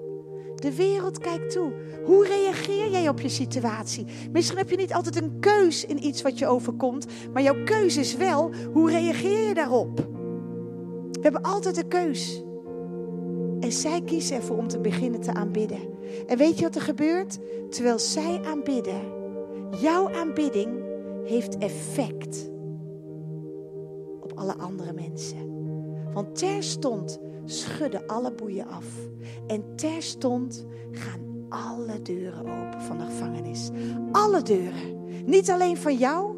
De 0.59 0.75
wereld 0.75 1.17
kijkt 1.17 1.51
toe. 1.51 1.73
Hoe 2.03 2.27
reageer 2.27 2.89
jij 2.89 3.09
op 3.09 3.19
je 3.21 3.29
situatie? 3.29 4.05
Misschien 4.31 4.57
heb 4.57 4.69
je 4.69 4.77
niet 4.77 4.93
altijd 4.93 5.21
een 5.21 5.39
keus 5.39 5.85
in 5.85 6.05
iets 6.05 6.21
wat 6.21 6.39
je 6.39 6.47
overkomt, 6.47 7.05
maar 7.33 7.43
jouw 7.43 7.63
keus 7.63 7.97
is 7.97 8.15
wel, 8.15 8.51
hoe 8.73 8.91
reageer 8.91 9.47
je 9.47 9.53
daarop? 9.53 9.97
We 11.11 11.19
hebben 11.21 11.41
altijd 11.41 11.77
een 11.77 11.87
keus. 11.87 12.43
En 13.59 13.71
zij 13.71 14.01
kiezen 14.01 14.35
ervoor 14.35 14.57
om 14.57 14.67
te 14.67 14.79
beginnen 14.79 15.21
te 15.21 15.33
aanbidden. 15.33 15.79
En 16.27 16.37
weet 16.37 16.57
je 16.57 16.63
wat 16.63 16.75
er 16.75 16.81
gebeurt? 16.81 17.39
Terwijl 17.69 17.99
zij 17.99 18.41
aanbidden, 18.45 19.01
jouw 19.81 20.09
aanbidding 20.13 20.83
heeft 21.23 21.57
effect 21.57 22.49
op 24.19 24.31
alle 24.35 24.55
andere 24.57 24.93
mensen. 24.93 25.37
Want 26.13 26.35
terstond 26.35 27.19
schudden 27.51 28.07
alle 28.07 28.31
boeien 28.31 28.67
af. 28.67 28.85
En 29.47 29.75
terstond 29.75 30.65
gaan 30.91 31.45
alle 31.49 32.01
deuren 32.01 32.39
open 32.39 32.81
van 32.81 32.97
de 32.97 33.03
gevangenis. 33.03 33.69
Alle 34.11 34.41
deuren. 34.41 34.97
Niet 35.25 35.51
alleen 35.51 35.77
van 35.77 35.95
jou, 35.95 36.35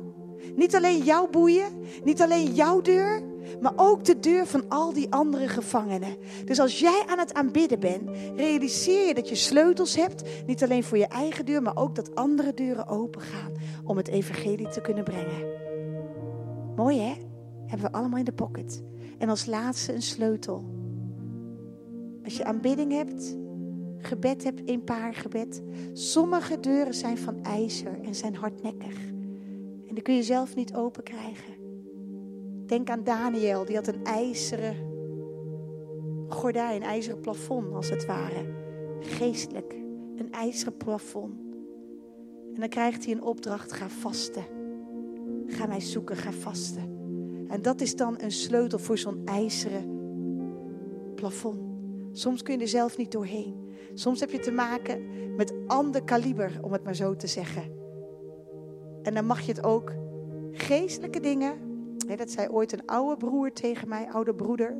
niet 0.55 0.75
alleen 0.75 1.03
jouw 1.03 1.29
boeien, 1.29 1.69
niet 2.03 2.21
alleen 2.21 2.53
jouw 2.53 2.81
deur, 2.81 3.21
maar 3.61 3.73
ook 3.75 4.03
de 4.03 4.19
deur 4.19 4.45
van 4.47 4.63
al 4.69 4.93
die 4.93 5.11
andere 5.11 5.47
gevangenen. 5.47 6.15
Dus 6.45 6.59
als 6.59 6.79
jij 6.79 7.03
aan 7.07 7.19
het 7.19 7.33
aanbidden 7.33 7.79
bent, 7.79 8.09
realiseer 8.35 9.07
je 9.07 9.13
dat 9.13 9.29
je 9.29 9.35
sleutels 9.35 9.95
hebt, 9.95 10.23
niet 10.45 10.63
alleen 10.63 10.83
voor 10.83 10.97
je 10.97 11.07
eigen 11.07 11.45
deur, 11.45 11.61
maar 11.61 11.77
ook 11.77 11.95
dat 11.95 12.15
andere 12.15 12.53
deuren 12.53 12.87
open 12.87 13.21
gaan 13.21 13.51
om 13.83 13.97
het 13.97 14.07
evangelie 14.07 14.67
te 14.67 14.81
kunnen 14.81 15.03
brengen. 15.03 15.45
Mooi 16.75 16.99
hè? 16.99 17.13
Hebben 17.65 17.91
we 17.91 17.97
allemaal 17.97 18.19
in 18.19 18.25
de 18.25 18.31
pocket. 18.31 18.83
En 19.17 19.29
als 19.29 19.45
laatste 19.45 19.93
een 19.93 20.01
sleutel. 20.01 20.80
Als 22.31 22.39
je 22.39 22.45
aanbidding 22.45 22.91
hebt, 22.91 23.37
gebed 23.97 24.43
hebt, 24.43 24.61
een 24.69 24.83
paar 24.83 25.13
gebed. 25.13 25.63
Sommige 25.93 26.59
deuren 26.59 26.93
zijn 26.93 27.17
van 27.17 27.43
ijzer 27.43 28.01
en 28.01 28.15
zijn 28.15 28.35
hardnekkig. 28.35 29.07
En 29.87 29.93
die 29.93 30.01
kun 30.01 30.15
je 30.15 30.23
zelf 30.23 30.55
niet 30.55 30.75
open 30.75 31.03
krijgen. 31.03 31.53
Denk 32.65 32.89
aan 32.89 33.03
Daniel, 33.03 33.65
die 33.65 33.75
had 33.75 33.87
een 33.87 34.03
ijzeren 34.03 34.75
gordijn, 36.27 36.75
een 36.75 36.87
ijzeren 36.87 37.19
plafond 37.19 37.73
als 37.73 37.89
het 37.89 38.05
ware. 38.05 38.45
Geestelijk, 38.99 39.73
een 40.15 40.31
ijzeren 40.31 40.77
plafond. 40.77 41.39
En 42.53 42.59
dan 42.59 42.69
krijgt 42.69 43.05
hij 43.05 43.13
een 43.13 43.23
opdracht, 43.23 43.71
ga 43.71 43.89
vasten. 43.89 44.43
Ga 45.47 45.65
mij 45.65 45.81
zoeken, 45.81 46.15
ga 46.15 46.31
vasten. 46.31 46.97
En 47.47 47.61
dat 47.61 47.81
is 47.81 47.95
dan 47.95 48.15
een 48.21 48.31
sleutel 48.31 48.79
voor 48.79 48.97
zo'n 48.97 49.21
ijzeren 49.25 49.99
plafond. 51.15 51.70
Soms 52.11 52.43
kun 52.43 52.55
je 52.55 52.61
er 52.61 52.67
zelf 52.67 52.97
niet 52.97 53.11
doorheen. 53.11 53.69
Soms 53.93 54.19
heb 54.19 54.31
je 54.31 54.39
te 54.39 54.51
maken 54.51 55.01
met 55.35 55.53
ander 55.67 56.03
kaliber, 56.03 56.59
om 56.61 56.71
het 56.71 56.83
maar 56.83 56.95
zo 56.95 57.15
te 57.15 57.27
zeggen. 57.27 57.63
En 59.03 59.13
dan 59.13 59.25
mag 59.25 59.41
je 59.41 59.51
het 59.51 59.63
ook 59.63 59.93
geestelijke 60.51 61.19
dingen. 61.19 61.53
Dat 62.17 62.31
zei 62.31 62.47
ooit 62.49 62.73
een 62.73 62.85
oude 62.85 63.17
broer 63.17 63.53
tegen 63.53 63.87
mij, 63.87 64.07
oude 64.11 64.33
broeder. 64.33 64.77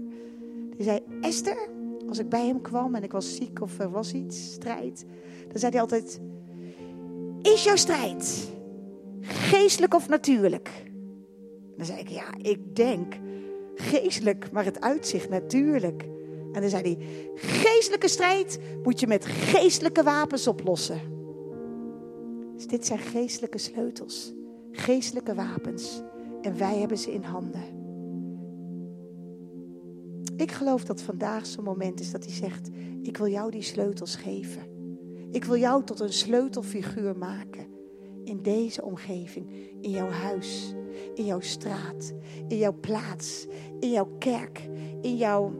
Die 0.75 0.83
zei: 0.83 0.99
Esther, 1.21 1.69
als 2.07 2.19
ik 2.19 2.29
bij 2.29 2.45
hem 2.45 2.61
kwam 2.61 2.95
en 2.95 3.03
ik 3.03 3.11
was 3.11 3.35
ziek 3.35 3.61
of 3.61 3.79
er 3.79 3.91
was 3.91 4.13
iets, 4.13 4.51
strijd. 4.51 5.05
Dan 5.47 5.59
zei 5.59 5.71
hij 5.71 5.81
altijd: 5.81 6.19
Is 7.41 7.63
jouw 7.63 7.75
strijd 7.75 8.51
geestelijk 9.21 9.93
of 9.93 10.09
natuurlijk? 10.09 10.89
Dan 11.77 11.85
zei 11.85 11.99
ik, 11.99 12.07
ja, 12.07 12.33
ik 12.37 12.75
denk 12.75 13.19
geestelijk, 13.75 14.51
maar 14.51 14.65
het 14.65 14.81
uitzicht 14.81 15.29
natuurlijk. 15.29 16.05
En 16.51 16.61
dan 16.61 16.69
zei 16.69 16.83
hij, 16.83 16.97
geestelijke 17.35 18.07
strijd 18.07 18.59
moet 18.83 18.99
je 18.99 19.07
met 19.07 19.25
geestelijke 19.25 20.03
wapens 20.03 20.47
oplossen. 20.47 21.01
Dus 22.55 22.67
dit 22.67 22.85
zijn 22.85 22.99
geestelijke 22.99 23.57
sleutels, 23.57 24.33
geestelijke 24.71 25.35
wapens. 25.35 26.01
En 26.41 26.57
wij 26.57 26.77
hebben 26.77 26.97
ze 26.97 27.13
in 27.13 27.23
handen. 27.23 27.79
Ik 30.35 30.51
geloof 30.51 30.83
dat 30.83 31.01
vandaag 31.01 31.45
zo'n 31.45 31.63
moment 31.63 31.99
is 31.99 32.11
dat 32.11 32.25
hij 32.25 32.33
zegt, 32.33 32.69
ik 33.01 33.17
wil 33.17 33.27
jou 33.27 33.51
die 33.51 33.61
sleutels 33.61 34.15
geven. 34.15 34.61
Ik 35.31 35.43
wil 35.43 35.57
jou 35.57 35.83
tot 35.83 35.99
een 35.99 36.13
sleutelfiguur 36.13 37.17
maken 37.17 37.67
in 38.23 38.41
deze 38.41 38.83
omgeving, 38.83 39.51
in 39.81 39.89
jouw 39.89 40.09
huis, 40.09 40.73
in 41.15 41.25
jouw 41.25 41.39
straat, 41.39 42.13
in 42.47 42.57
jouw 42.57 42.75
plaats, 42.79 43.47
in 43.79 43.91
jouw 43.91 44.09
kerk, 44.19 44.69
in 45.01 45.17
jouw, 45.17 45.53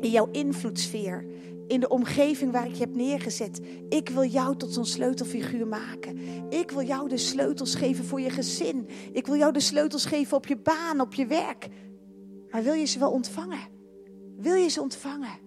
in 0.00 0.10
jouw 0.10 0.28
invloedssfeer, 0.30 1.26
in 1.66 1.80
de 1.80 1.88
omgeving 1.88 2.52
waar 2.52 2.66
ik 2.66 2.72
je 2.72 2.80
heb 2.80 2.94
neergezet. 2.94 3.60
Ik 3.88 4.08
wil 4.08 4.24
jou 4.24 4.56
tot 4.56 4.72
zo'n 4.72 4.86
sleutelfiguur 4.86 5.66
maken. 5.66 6.18
Ik 6.50 6.70
wil 6.70 6.82
jou 6.82 7.08
de 7.08 7.16
sleutels 7.16 7.74
geven 7.74 8.04
voor 8.04 8.20
je 8.20 8.30
gezin. 8.30 8.88
Ik 9.12 9.26
wil 9.26 9.36
jou 9.36 9.52
de 9.52 9.60
sleutels 9.60 10.04
geven 10.04 10.36
op 10.36 10.46
je 10.46 10.56
baan, 10.56 11.00
op 11.00 11.14
je 11.14 11.26
werk. 11.26 11.68
Maar 12.50 12.62
wil 12.62 12.72
je 12.72 12.84
ze 12.84 12.98
wel 12.98 13.10
ontvangen? 13.10 13.68
Wil 14.36 14.54
je 14.54 14.68
ze 14.68 14.80
ontvangen? 14.80 15.38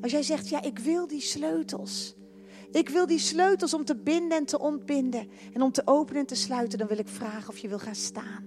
Als 0.00 0.12
jij 0.12 0.22
zegt, 0.22 0.48
ja, 0.48 0.62
ik 0.62 0.78
wil 0.78 1.06
die 1.06 1.20
sleutels. 1.20 2.14
Ik 2.70 2.88
wil 2.88 3.06
die 3.06 3.18
sleutels 3.18 3.74
om 3.74 3.84
te 3.84 3.96
binden 3.96 4.38
en 4.38 4.44
te 4.44 4.58
ontbinden. 4.58 5.28
En 5.52 5.62
om 5.62 5.72
te 5.72 5.82
openen 5.84 6.20
en 6.20 6.26
te 6.26 6.34
sluiten. 6.34 6.78
Dan 6.78 6.88
wil 6.88 6.98
ik 6.98 7.08
vragen 7.08 7.48
of 7.48 7.58
je 7.58 7.68
wil 7.68 7.78
gaan 7.78 7.94
staan. 7.94 8.44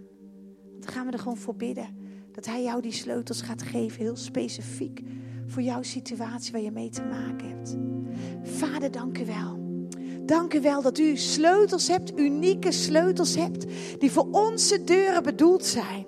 Dan 0.80 0.92
gaan 0.92 1.06
we 1.06 1.12
er 1.12 1.20
gewoon 1.20 1.38
voor 1.38 1.56
bidden. 1.56 1.99
Dat 2.40 2.54
Hij 2.54 2.64
jou 2.64 2.82
die 2.82 2.92
sleutels 2.92 3.42
gaat 3.42 3.62
geven. 3.62 4.02
Heel 4.02 4.16
specifiek. 4.16 5.02
Voor 5.48 5.62
jouw 5.62 5.84
situatie 5.84 6.52
waar 6.52 6.62
je 6.62 6.72
mee 6.72 6.90
te 6.90 7.02
maken 7.02 7.48
hebt. 7.48 7.78
Vader, 8.58 8.92
dank 8.92 9.18
u 9.18 9.26
wel. 9.26 9.60
Dank 10.26 10.54
u 10.54 10.62
wel 10.62 10.82
dat 10.82 10.98
u 10.98 11.18
sleutels 11.18 11.88
hebt, 11.88 12.20
unieke 12.20 12.72
sleutels 12.72 13.36
hebt. 13.36 13.66
Die 14.00 14.12
voor 14.12 14.28
onze 14.32 14.84
deuren 14.84 15.24
bedoeld 15.24 15.66
zijn. 15.66 16.06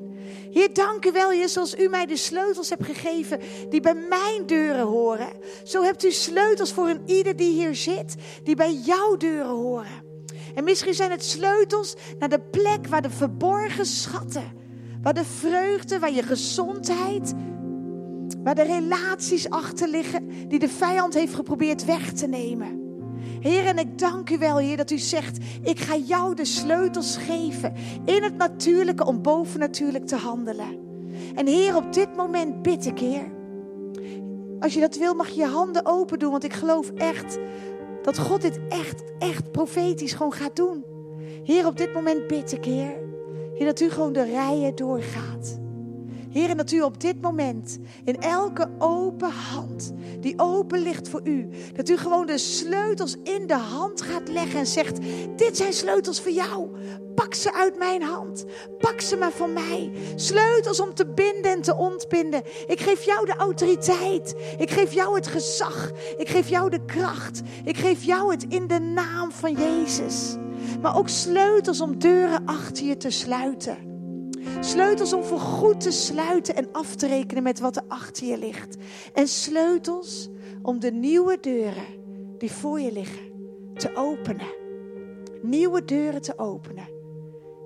Heer, 0.51 0.73
dank 0.73 1.05
u 1.05 1.11
wel, 1.11 1.29
Heer, 1.29 1.49
zoals 1.49 1.77
u 1.77 1.87
mij 1.87 2.05
de 2.05 2.17
sleutels 2.17 2.69
hebt 2.69 2.85
gegeven 2.85 3.39
die 3.69 3.81
bij 3.81 3.95
mijn 3.95 4.45
deuren 4.45 4.85
horen. 4.85 5.29
Zo 5.63 5.83
hebt 5.83 6.03
u 6.03 6.11
sleutels 6.11 6.71
voor 6.73 6.89
een 6.89 7.01
ieder 7.05 7.35
die 7.35 7.51
hier 7.51 7.75
zit, 7.75 8.15
die 8.43 8.55
bij 8.55 8.73
jouw 8.73 9.17
deuren 9.17 9.55
horen. 9.55 10.03
En 10.55 10.63
misschien 10.63 10.93
zijn 10.93 11.11
het 11.11 11.23
sleutels 11.23 11.95
naar 12.19 12.29
de 12.29 12.41
plek 12.41 12.87
waar 12.87 13.01
de 13.01 13.09
verborgen 13.09 13.85
schatten, 13.85 14.60
waar 15.01 15.13
de 15.13 15.25
vreugde, 15.25 15.99
waar 15.99 16.13
je 16.13 16.23
gezondheid, 16.23 17.33
waar 18.43 18.55
de 18.55 18.63
relaties 18.63 19.49
achter 19.49 19.87
liggen 19.87 20.27
die 20.47 20.59
de 20.59 20.69
vijand 20.69 21.13
heeft 21.13 21.33
geprobeerd 21.33 21.85
weg 21.85 22.13
te 22.13 22.27
nemen. 22.27 22.79
Heer, 23.39 23.65
en 23.65 23.77
ik 23.77 23.97
dank 23.97 24.29
u 24.29 24.37
wel, 24.37 24.57
Heer, 24.57 24.77
dat 24.77 24.91
u 24.91 24.97
zegt: 24.97 25.37
Ik 25.61 25.79
ga 25.79 25.95
jou 25.95 26.35
de 26.35 26.45
sleutels 26.45 27.17
geven 27.17 27.73
in 28.05 28.23
het 28.23 28.37
natuurlijke 28.37 29.05
om 29.05 29.21
bovennatuurlijk 29.21 30.05
te 30.05 30.15
handelen. 30.15 30.79
En 31.35 31.47
Heer, 31.47 31.75
op 31.75 31.93
dit 31.93 32.15
moment 32.15 32.61
bid 32.61 32.85
ik. 32.85 33.01
Als 34.59 34.73
je 34.73 34.79
dat 34.79 34.97
wil, 34.97 35.13
mag 35.13 35.27
je 35.27 35.35
je 35.35 35.45
handen 35.45 35.85
open 35.85 36.19
doen, 36.19 36.31
want 36.31 36.43
ik 36.43 36.53
geloof 36.53 36.91
echt 36.91 37.37
dat 38.01 38.17
God 38.17 38.41
dit 38.41 38.59
echt, 38.69 39.03
echt 39.19 39.51
profetisch 39.51 40.13
gewoon 40.13 40.33
gaat 40.33 40.55
doen. 40.55 40.85
Heer, 41.43 41.67
op 41.67 41.77
dit 41.77 41.93
moment 41.93 42.27
bid 42.27 42.51
ik. 42.51 42.65
Heer, 43.61 43.69
dat 43.69 43.79
u 43.79 43.89
gewoon 43.89 44.13
de 44.13 44.23
rijen 44.23 44.75
doorgaat. 44.75 45.59
Heer, 46.29 46.49
en 46.49 46.57
dat 46.57 46.71
u 46.71 46.81
op 46.81 47.01
dit 47.01 47.21
moment 47.21 47.79
in 48.03 48.21
elke 48.21 48.69
open 48.77 49.31
hand 49.31 49.91
die 50.19 50.33
open 50.37 50.79
ligt 50.79 51.09
voor 51.09 51.21
u, 51.23 51.49
dat 51.73 51.89
u 51.89 51.97
gewoon 51.97 52.25
de 52.25 52.37
sleutels 52.37 53.15
in 53.23 53.47
de 53.47 53.53
hand 53.53 54.01
gaat 54.01 54.29
leggen 54.29 54.59
en 54.59 54.67
zegt: 54.67 54.99
Dit 55.35 55.57
zijn 55.57 55.73
sleutels 55.73 56.21
voor 56.21 56.31
jou. 56.31 56.69
Pak 57.15 57.33
ze 57.33 57.53
uit 57.53 57.77
mijn 57.77 58.01
hand. 58.01 58.45
Pak 58.79 59.01
ze 59.01 59.17
maar 59.17 59.31
van 59.31 59.53
mij. 59.53 59.91
Sleutels 60.15 60.79
om 60.79 60.93
te 60.93 61.05
binden 61.05 61.51
en 61.51 61.61
te 61.61 61.75
ontbinden. 61.75 62.43
Ik 62.67 62.79
geef 62.79 63.03
jou 63.03 63.25
de 63.25 63.35
autoriteit. 63.35 64.35
Ik 64.57 64.71
geef 64.71 64.93
jou 64.93 65.15
het 65.15 65.27
gezag. 65.27 65.91
Ik 66.17 66.29
geef 66.29 66.49
jou 66.49 66.69
de 66.69 66.85
kracht. 66.85 67.41
Ik 67.63 67.77
geef 67.77 68.03
jou 68.03 68.31
het 68.31 68.45
in 68.49 68.67
de 68.67 68.79
naam 68.79 69.31
van 69.31 69.53
Jezus. 69.53 70.37
Maar 70.81 70.97
ook 70.97 71.09
sleutels 71.09 71.81
om 71.81 71.99
deuren 71.99 72.45
achter 72.45 72.85
je 72.85 72.97
te 72.97 73.09
sluiten. 73.09 73.77
Sleutels 74.59 75.13
om 75.13 75.23
voor 75.23 75.39
goed 75.39 75.81
te 75.81 75.91
sluiten 75.91 76.55
en 76.55 76.71
af 76.71 76.95
te 76.95 77.07
rekenen 77.07 77.43
met 77.43 77.59
wat 77.59 77.75
er 77.75 77.83
achter 77.87 78.27
je 78.27 78.37
ligt. 78.37 78.75
En 79.13 79.27
sleutels 79.27 80.29
om 80.61 80.79
de 80.79 80.91
nieuwe 80.91 81.37
deuren 81.41 81.85
die 82.37 82.51
voor 82.51 82.79
je 82.79 82.91
liggen 82.91 83.31
te 83.73 83.95
openen. 83.95 84.55
Nieuwe 85.41 85.85
deuren 85.85 86.21
te 86.21 86.37
openen. 86.37 87.00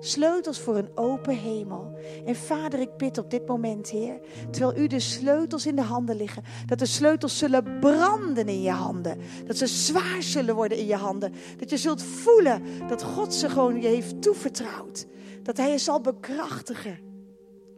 Sleutels 0.00 0.60
voor 0.60 0.76
een 0.76 0.90
open 0.94 1.36
hemel. 1.36 1.98
En 2.26 2.36
vader, 2.36 2.80
ik 2.80 2.96
bid 2.96 3.18
op 3.18 3.30
dit 3.30 3.46
moment, 3.46 3.90
Heer, 3.90 4.20
terwijl 4.50 4.78
u 4.78 4.86
de 4.86 5.00
sleutels 5.00 5.66
in 5.66 5.76
de 5.76 5.82
handen 5.82 6.16
liggen, 6.16 6.42
dat 6.66 6.78
de 6.78 6.86
sleutels 6.86 7.38
zullen 7.38 7.78
branden 7.80 8.48
in 8.48 8.62
je 8.62 8.70
handen. 8.70 9.18
Dat 9.46 9.56
ze 9.56 9.66
zwaar 9.66 10.22
zullen 10.22 10.54
worden 10.54 10.78
in 10.78 10.86
je 10.86 10.96
handen. 10.96 11.32
Dat 11.56 11.70
je 11.70 11.76
zult 11.76 12.02
voelen 12.02 12.62
dat 12.88 13.02
God 13.02 13.34
ze 13.34 13.48
gewoon 13.48 13.80
je 13.80 13.88
heeft 13.88 14.22
toevertrouwd. 14.22 15.06
Dat 15.42 15.56
Hij 15.56 15.70
je 15.70 15.78
zal 15.78 16.00
bekrachtigen 16.00 16.98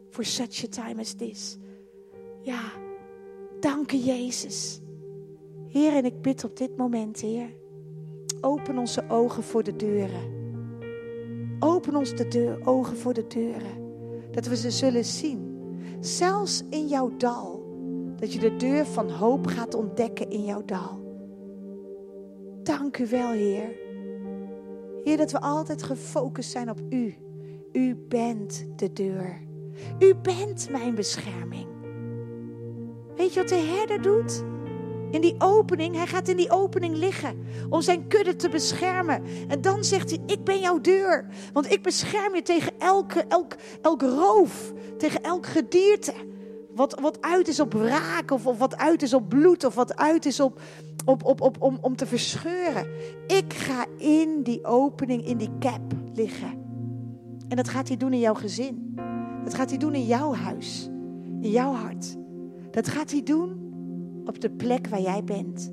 voor 0.09 0.25
such 0.25 0.63
a 0.63 0.67
time 0.69 1.01
as 1.01 1.13
this. 1.13 1.57
Ja, 2.41 2.61
dank 3.59 3.91
Jezus. 3.91 4.79
Heer, 5.67 5.93
en 5.93 6.05
ik 6.05 6.21
bid 6.21 6.43
op 6.43 6.57
dit 6.57 6.77
moment, 6.77 7.19
Heer, 7.19 7.49
open 8.41 8.77
onze 8.77 9.09
ogen 9.09 9.43
voor 9.43 9.63
de 9.63 9.75
deuren. 9.75 10.38
Open 11.59 11.95
ons 11.95 12.15
de 12.15 12.27
deur, 12.27 12.59
ogen 12.63 12.97
voor 12.97 13.13
de 13.13 13.27
deuren. 13.27 13.91
Dat 14.31 14.45
we 14.45 14.55
ze 14.55 14.71
zullen 14.71 15.05
zien. 15.05 15.57
Zelfs 15.99 16.63
in 16.69 16.87
jouw 16.87 17.11
dal. 17.17 17.63
Dat 18.15 18.33
je 18.33 18.39
de 18.39 18.55
deur 18.55 18.85
van 18.85 19.09
hoop 19.09 19.47
gaat 19.47 19.73
ontdekken 19.73 20.29
in 20.29 20.45
jouw 20.45 20.65
dal. 20.65 21.07
Dank 22.63 22.97
u 22.97 23.07
wel, 23.07 23.31
Heer. 23.31 23.77
Heer, 25.03 25.17
dat 25.17 25.31
we 25.31 25.41
altijd 25.41 25.83
gefocust 25.83 26.51
zijn 26.51 26.69
op 26.69 26.79
U. 26.89 27.15
U 27.71 27.95
bent 27.95 28.65
de 28.75 28.93
deur. 28.93 29.41
U 29.99 30.15
bent 30.15 30.69
mijn 30.71 30.95
bescherming. 30.95 31.67
Weet 33.15 33.33
je 33.33 33.39
wat 33.39 33.49
de 33.49 33.55
herder 33.55 34.01
doet? 34.01 34.43
In 35.11 35.21
die 35.21 35.35
opening, 35.37 35.95
hij 35.95 36.07
gaat 36.07 36.27
in 36.27 36.37
die 36.37 36.51
opening 36.51 36.95
liggen 36.95 37.45
om 37.69 37.81
zijn 37.81 38.07
kudde 38.07 38.35
te 38.35 38.49
beschermen. 38.49 39.23
En 39.47 39.61
dan 39.61 39.83
zegt 39.83 40.09
hij, 40.09 40.19
ik 40.25 40.43
ben 40.43 40.59
jouw 40.59 40.81
deur. 40.81 41.25
Want 41.53 41.71
ik 41.71 41.83
bescherm 41.83 42.35
je 42.35 42.41
tegen 42.41 42.73
elke, 42.79 43.25
elk, 43.27 43.55
elk 43.81 44.01
roof, 44.01 44.73
tegen 44.97 45.21
elk 45.21 45.45
gedierte. 45.45 46.13
Wat, 46.75 46.99
wat 46.99 47.21
uit 47.21 47.47
is 47.47 47.59
op 47.59 47.73
wraak, 47.73 48.31
of, 48.31 48.45
of 48.45 48.57
wat 48.57 48.77
uit 48.77 49.01
is 49.01 49.13
op 49.13 49.29
bloed, 49.29 49.63
of 49.63 49.75
wat 49.75 49.95
uit 49.95 50.25
is 50.25 50.39
op, 50.39 50.61
op, 51.05 51.23
op, 51.23 51.41
op, 51.41 51.61
om, 51.61 51.77
om 51.81 51.95
te 51.95 52.05
verscheuren. 52.05 52.87
Ik 53.27 53.53
ga 53.53 53.85
in 53.97 54.43
die 54.43 54.65
opening, 54.65 55.25
in 55.25 55.37
die 55.37 55.51
cap 55.59 55.81
liggen. 56.13 56.67
En 57.47 57.55
dat 57.55 57.69
gaat 57.69 57.87
hij 57.87 57.97
doen 57.97 58.13
in 58.13 58.19
jouw 58.19 58.33
gezin. 58.33 58.95
Dat 59.43 59.53
gaat 59.53 59.69
hij 59.69 59.79
doen 59.79 59.95
in 59.95 60.05
jouw 60.05 60.33
huis, 60.33 60.89
in 61.41 61.49
jouw 61.49 61.73
hart. 61.73 62.15
Dat 62.71 62.87
gaat 62.87 63.11
hij 63.11 63.23
doen 63.23 63.68
op 64.29 64.41
de 64.41 64.49
plek 64.49 64.87
waar 64.87 65.01
jij 65.01 65.23
bent. 65.23 65.71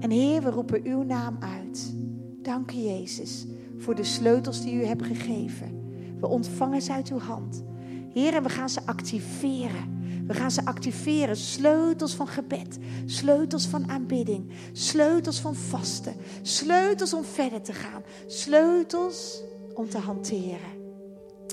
En 0.00 0.10
Heer, 0.10 0.42
we 0.42 0.50
roepen 0.50 0.84
uw 0.84 1.02
naam 1.02 1.36
uit. 1.40 1.94
Dank 2.42 2.72
u, 2.72 2.76
Jezus, 2.76 3.46
voor 3.76 3.94
de 3.94 4.04
sleutels 4.04 4.62
die 4.62 4.74
u 4.74 4.84
hebt 4.84 5.02
gegeven. 5.02 5.84
We 6.20 6.26
ontvangen 6.26 6.82
ze 6.82 6.92
uit 6.92 7.08
uw 7.08 7.18
hand. 7.18 7.64
Heer, 8.12 8.34
en 8.34 8.42
we 8.42 8.48
gaan 8.48 8.68
ze 8.68 8.86
activeren. 8.86 10.24
We 10.26 10.34
gaan 10.34 10.50
ze 10.50 10.64
activeren. 10.64 11.36
Sleutels 11.36 12.14
van 12.14 12.26
gebed, 12.26 12.78
sleutels 13.04 13.66
van 13.66 13.90
aanbidding, 13.90 14.50
sleutels 14.72 15.40
van 15.40 15.54
vasten, 15.54 16.14
sleutels 16.42 17.14
om 17.14 17.24
verder 17.24 17.62
te 17.62 17.72
gaan, 17.72 18.02
sleutels 18.26 19.42
om 19.74 19.88
te 19.88 19.98
hanteren. 19.98 20.74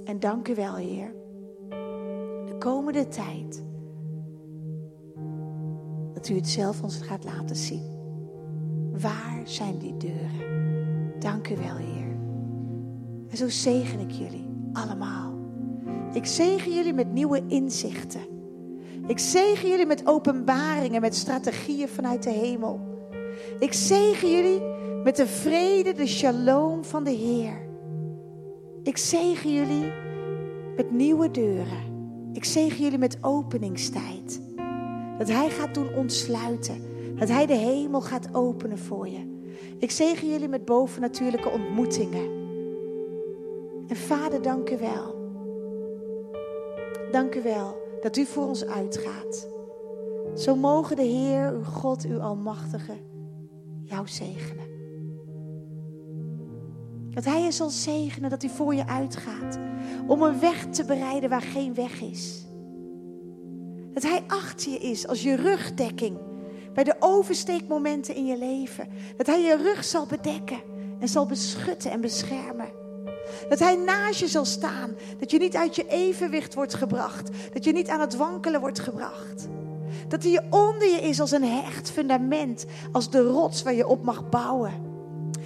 En 0.06 0.20
dank 0.20 0.48
u 0.48 0.56
wel, 0.56 0.76
Heer. 0.76 1.14
De 2.46 2.56
komende 2.60 3.08
tijd 3.08 3.64
dat 6.24 6.32
u 6.32 6.36
het 6.36 6.50
zelf 6.50 6.84
ons 6.84 6.98
gaat 7.02 7.24
laten 7.24 7.56
zien. 7.56 7.84
Waar 8.92 9.42
zijn 9.44 9.78
die 9.78 9.98
deuren? 9.98 11.20
Dank 11.20 11.50
u 11.50 11.56
wel, 11.56 11.76
Heer. 11.76 12.18
En 13.30 13.38
zo 13.38 13.50
zegen 13.50 14.00
ik 14.00 14.12
jullie 14.12 14.50
allemaal. 14.74 15.34
Ik 16.14 16.26
zegen 16.26 16.74
jullie 16.74 16.94
met 16.94 17.14
nieuwe 17.14 17.44
inzichten. 17.48 18.22
Ik 19.08 19.20
zegen 19.20 19.70
jullie 19.70 19.86
met 19.86 20.08
openbaringen, 20.08 21.02
met 21.02 21.16
strategieën 21.16 21.88
vanuit 21.88 22.24
de 22.24 22.30
hemel. 22.30 22.80
Ik 23.60 23.74
zegen 23.74 24.32
jullie 24.32 24.62
met 25.04 25.16
de 25.16 25.28
vrede, 25.28 25.94
de 25.94 26.08
shalom 26.08 26.84
van 26.84 27.04
de 27.04 27.12
Heer. 27.12 27.68
Ik 28.84 28.98
zegen 28.98 29.54
jullie 29.54 29.92
met 30.76 30.92
nieuwe 30.92 31.32
deuren. 31.32 31.92
Ik 32.34 32.46
zegen 32.46 32.84
jullie 32.84 32.98
met 32.98 33.18
openingstijd. 33.22 34.42
Dat 35.18 35.28
Hij 35.28 35.50
gaat 35.50 35.74
doen 35.74 35.94
ontsluiten. 35.96 36.82
Dat 37.16 37.30
Hij 37.30 37.46
de 37.46 37.56
hemel 37.56 38.02
gaat 38.02 38.30
openen 38.32 38.78
voor 38.78 39.08
je. 39.08 39.42
Ik 39.78 39.92
zegen 39.92 40.30
jullie 40.30 40.48
met 40.48 40.66
bovennatuurlijke 40.66 41.50
ontmoetingen. 41.50 42.42
En 43.88 43.96
Vader, 43.96 44.42
dank 44.42 44.70
u 44.70 44.78
wel. 44.78 45.22
Dank 47.12 47.36
u 47.36 47.42
wel 47.44 47.76
dat 48.02 48.18
u 48.18 48.26
voor 48.26 48.48
ons 48.48 48.66
uitgaat. 48.66 49.48
Zo 50.36 50.56
mogen 50.56 50.96
de 50.96 51.02
Heer, 51.02 51.54
uw 51.54 51.64
God, 51.64 52.06
uw 52.06 52.20
Almachtige, 52.20 52.94
jou 53.84 54.08
zegenen. 54.08 54.72
Dat 57.10 57.26
Hij 57.26 57.42
je 57.44 57.52
zal 57.52 57.70
zegenen, 57.70 58.30
dat 58.30 58.42
Hij 58.42 58.52
voor 58.52 58.76
je 58.76 58.88
uitgaat. 58.88 59.60
Om 60.08 60.22
een 60.22 60.40
weg 60.40 60.66
te 60.66 60.86
bereiden 60.86 61.30
waar 61.30 61.42
geen 61.42 61.74
weg 61.74 62.02
is. 62.02 62.43
Dat 63.94 64.04
Hij 64.04 64.24
achter 64.28 64.72
je 64.72 64.78
is 64.78 65.08
als 65.08 65.24
je 65.24 65.36
rugdekking. 65.36 66.18
Bij 66.74 66.84
de 66.84 66.96
oversteekmomenten 67.00 68.16
in 68.16 68.26
je 68.26 68.38
leven. 68.38 68.88
Dat 69.18 69.26
Hij 69.28 69.42
je 69.42 69.58
rug 69.58 69.84
zal 69.84 70.06
bedekken 70.06 70.62
en 71.00 71.08
zal 71.08 71.26
beschutten 71.26 71.92
en 71.92 72.02
beschermen. 72.02 72.70
Dat 73.50 73.60
Hij 73.60 73.76
naast 73.76 74.20
je 74.20 74.28
zal 74.28 74.46
staan. 74.46 74.92
Dat 75.20 75.32
je 75.32 75.38
niet 75.38 75.56
uit 75.56 75.76
je 75.76 75.88
evenwicht 75.88 76.54
wordt 76.54 76.74
gebracht. 76.74 77.30
Dat 77.54 77.64
je 77.64 77.72
niet 77.72 77.90
aan 77.90 78.00
het 78.00 78.16
wankelen 78.16 78.60
wordt 78.60 78.80
gebracht. 78.80 79.48
Dat 80.08 80.24
Hij 80.24 80.46
onder 80.50 80.88
je 80.88 81.02
is 81.02 81.20
als 81.20 81.32
een 81.32 81.44
hecht 81.44 81.92
fundament. 81.92 82.66
Als 82.92 83.10
de 83.10 83.22
rots 83.22 83.64
waar 83.64 83.74
je 83.74 83.88
op 83.88 84.04
mag 84.04 84.30
bouwen. 84.30 84.74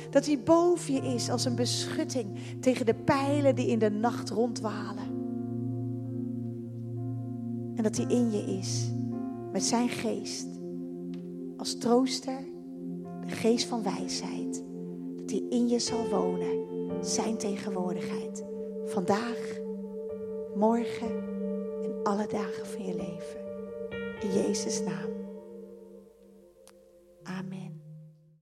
Dat 0.10 0.26
Hij 0.26 0.40
boven 0.40 0.94
je 0.94 1.14
is 1.14 1.30
als 1.30 1.46
een 1.46 1.56
beschutting 1.56 2.40
tegen 2.62 2.86
de 2.86 2.96
pijlen 2.96 3.56
die 3.56 3.68
in 3.68 3.80
de 3.80 3.90
nacht 3.90 4.30
rondwalen. 4.30 5.17
En 7.78 7.84
dat 7.84 7.98
hij 7.98 8.06
in 8.06 8.32
je 8.32 8.58
is 8.60 8.92
met 9.52 9.64
zijn 9.64 9.90
geest 9.90 10.48
als 11.58 11.78
trooster, 11.78 12.40
de 13.26 13.36
geest 13.36 13.66
van 13.66 13.84
wijsheid. 13.84 14.64
Dat 15.16 15.30
hij 15.30 15.44
in 15.50 15.68
je 15.68 15.80
zal 15.80 16.10
wonen, 16.10 16.66
zijn 17.06 17.38
tegenwoordigheid. 17.38 18.46
Vandaag, 18.86 19.60
morgen 20.56 21.24
en 21.84 22.00
alle 22.04 22.28
dagen 22.28 22.66
van 22.66 22.86
je 22.86 22.96
leven. 22.96 23.46
In 24.20 24.42
Jezus' 24.42 24.84
naam. 24.84 25.12
Amen. 27.24 27.77